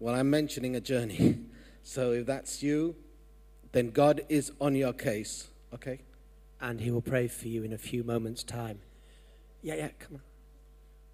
[0.00, 1.38] well, I'm mentioning a journey.
[1.84, 2.96] so if that's you,
[3.70, 6.00] then God is on your case, okay?
[6.60, 8.80] And He will pray for you in a few moments' time.
[9.62, 10.20] Yeah, yeah, come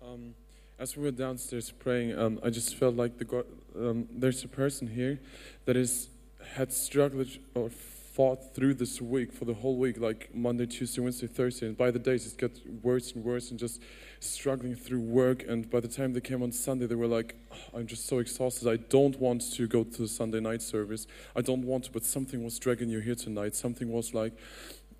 [0.00, 0.14] on.
[0.14, 0.34] Um,
[0.78, 3.44] as we were downstairs praying, um, I just felt like the God,
[3.76, 5.18] um, there's a person here
[5.64, 6.08] that is
[6.54, 11.26] had struggled or fought through this week for the whole week, like Monday, Tuesday, Wednesday,
[11.26, 12.50] Thursday, and by the days it got
[12.82, 13.82] worse and worse, and just
[14.20, 15.44] struggling through work.
[15.46, 18.18] And by the time they came on Sunday, they were like, oh, "I'm just so
[18.18, 18.68] exhausted.
[18.68, 21.06] I don't want to go to the Sunday night service.
[21.34, 23.56] I don't want to." But something was dragging you here tonight.
[23.56, 24.32] Something was like,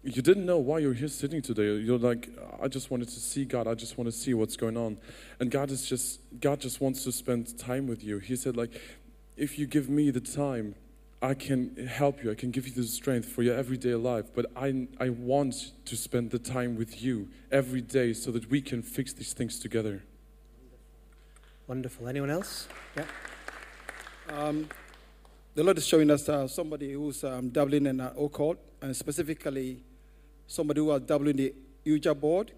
[0.03, 1.77] you didn't know why you're here sitting today.
[1.77, 2.29] You're like,
[2.63, 3.67] I just wanted to see God.
[3.67, 4.99] I just want to see what's going on.
[5.41, 8.19] And God is just, God just wants to spend time with you.
[8.19, 8.81] He said, like,
[9.37, 10.77] if you give me the time,
[11.21, 12.31] I can help you.
[12.31, 14.27] I can give you the strength for your everyday life.
[14.33, 18.63] But I, I want to spend the time with you every day so that we
[18.63, 20.05] can fix these things together.
[21.67, 22.07] Wonderful.
[22.09, 22.69] Anyone else?
[22.97, 23.05] Yeah.
[24.31, 24.69] Um,
[25.55, 29.83] the Lord is showing us uh, somebody who's um, dabbling in uh, occult, and specifically
[30.49, 32.51] somebody who has dabbled in the Ouija board.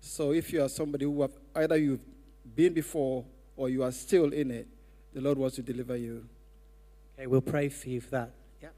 [0.00, 2.00] So if you are somebody who have either you've
[2.56, 3.24] been before
[3.56, 4.66] or you are still in it,
[5.14, 6.26] the Lord wants to deliver you.
[7.16, 8.30] Okay, we'll pray for you for that.
[8.60, 8.70] Yeah.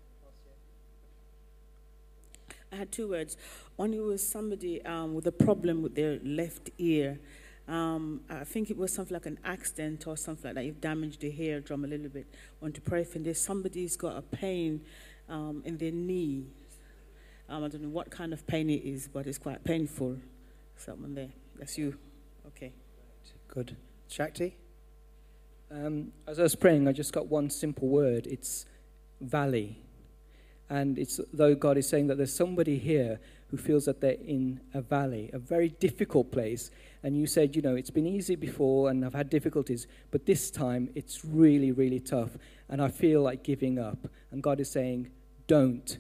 [2.73, 3.37] I had two words.
[3.77, 7.21] One was somebody um, with a problem with their left ear.
[7.67, 10.65] Um, I think it was something like an accident or something like that.
[10.65, 12.27] You've damaged the eardrum a little bit.
[12.33, 13.41] I want to pray for this.
[13.41, 14.83] Somebody's got a pain
[15.29, 16.45] um, in their knee.
[17.49, 20.17] Um, I don't know what kind of pain it is, but it's quite painful.
[20.77, 21.31] Someone there.
[21.59, 21.97] That's you.
[22.49, 22.73] Okay.
[23.49, 23.77] Good.
[24.09, 24.57] Shakti?
[25.71, 28.27] Um, as I was praying, I just got one simple word.
[28.27, 28.67] It's
[29.21, 29.79] valley.
[30.71, 34.61] And it's though God is saying that there's somebody here who feels that they're in
[34.73, 36.71] a valley, a very difficult place.
[37.03, 40.51] And you said, you know, it's been easy before and I've had difficulties, but this
[40.51, 42.31] time it's really, really tough.
[42.69, 44.09] And I feel like giving up.
[44.33, 45.11] And God is saying,
[45.47, 45.99] don't.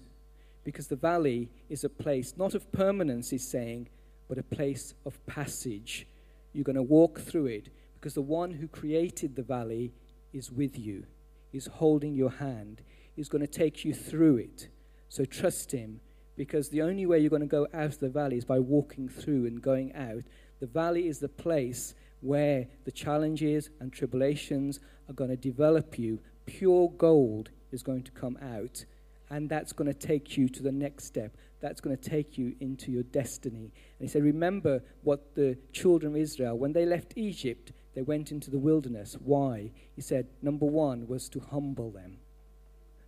[0.64, 3.88] Because the valley is a place not of permanence, He's saying,
[4.28, 6.06] but a place of passage.
[6.52, 9.92] You're going to walk through it because the one who created the valley
[10.32, 11.04] is with you,
[11.52, 12.82] is holding your hand,
[13.16, 14.68] is going to take you through it.
[15.08, 16.00] So trust Him
[16.36, 19.08] because the only way you're going to go out of the valley is by walking
[19.08, 20.24] through and going out.
[20.60, 26.20] The valley is the place where the challenges and tribulations are going to develop you.
[26.46, 28.84] Pure gold is going to come out,
[29.30, 31.36] and that's going to take you to the next step.
[31.60, 33.72] That's going to take you into your destiny.
[33.98, 38.30] And he said, Remember what the children of Israel, when they left Egypt, they went
[38.30, 39.16] into the wilderness.
[39.18, 39.70] Why?
[39.94, 42.18] He said, Number one was to humble them,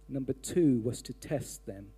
[0.09, 1.89] number two was to test them,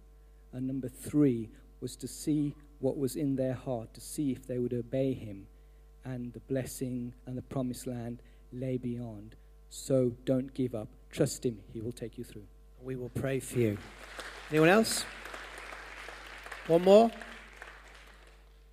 [0.53, 1.49] and number three
[1.81, 5.47] was to see what was in their heart, to see if they would obey him.
[6.05, 8.23] And the blessing and the promised land
[8.53, 9.36] lay beyond.
[9.69, 10.89] So don't give up.
[11.11, 12.47] Trust him, he will take you through.
[12.82, 13.78] We will pray for you.
[14.50, 15.05] Anyone else?
[16.66, 17.10] One more?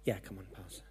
[0.06, 0.84] Yeah, come on, Pastor.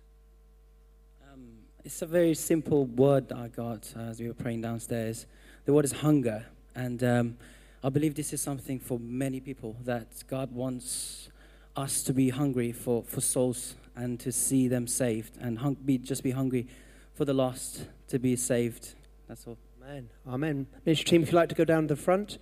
[1.85, 5.27] It's a very simple word that I got uh, as we were praying downstairs.
[5.67, 6.47] The word is hunger.
[6.75, 7.37] And um,
[7.83, 11.29] I believe this is something for many people that God wants
[11.77, 15.99] us to be hungry for, for souls and to see them saved and hung, be,
[15.99, 16.67] just be hungry
[17.13, 18.95] for the lost to be saved.
[19.29, 19.59] That's all.
[19.83, 20.09] Amen.
[20.27, 20.67] Amen.
[20.87, 22.39] Ministry team, if you'd like to go down to the front.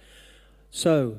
[0.75, 1.19] So,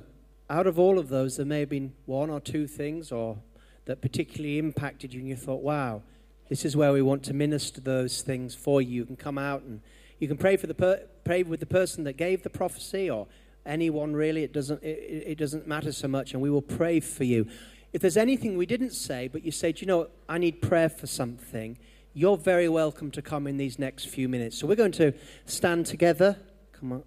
[0.50, 3.38] out of all of those, there may have been one or two things or
[3.86, 6.02] that particularly impacted you and you thought, wow,
[6.50, 8.90] this is where we want to minister those things for you.
[8.90, 9.82] You can come out and
[10.18, 13.28] you can pray for the per- pray with the person that gave the prophecy or
[13.64, 14.44] anyone really.
[14.44, 17.48] It doesn't it, it doesn't matter so much, and we will pray for you.
[17.94, 20.90] If there's anything we didn't say, but you say, Do you know, I need prayer
[20.90, 21.78] for something,
[22.16, 24.58] you're very welcome to come in these next few minutes.
[24.58, 25.14] So we're going to
[25.46, 26.38] stand together.
[26.72, 27.04] Come on.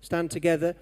[0.00, 0.74] Stand together.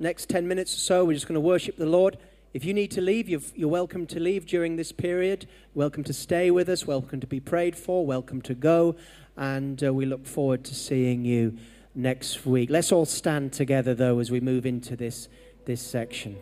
[0.00, 2.18] Next 10 minutes or so, we're just going to worship the Lord.
[2.52, 5.46] If you need to leave, you are welcome to leave during this period.
[5.72, 6.84] Welcome to stay with us.
[6.84, 8.04] Welcome to be prayed for.
[8.04, 8.96] Welcome to go.
[9.36, 11.56] And uh, we look forward to seeing you
[11.94, 12.70] next week.
[12.70, 15.28] Let's all stand together, though, as we move into this,
[15.64, 16.38] this section.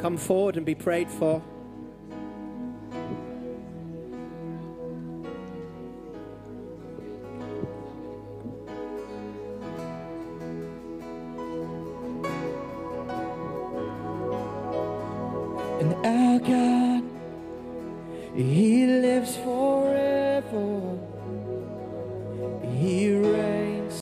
[0.00, 1.42] Come forward and be prayed for.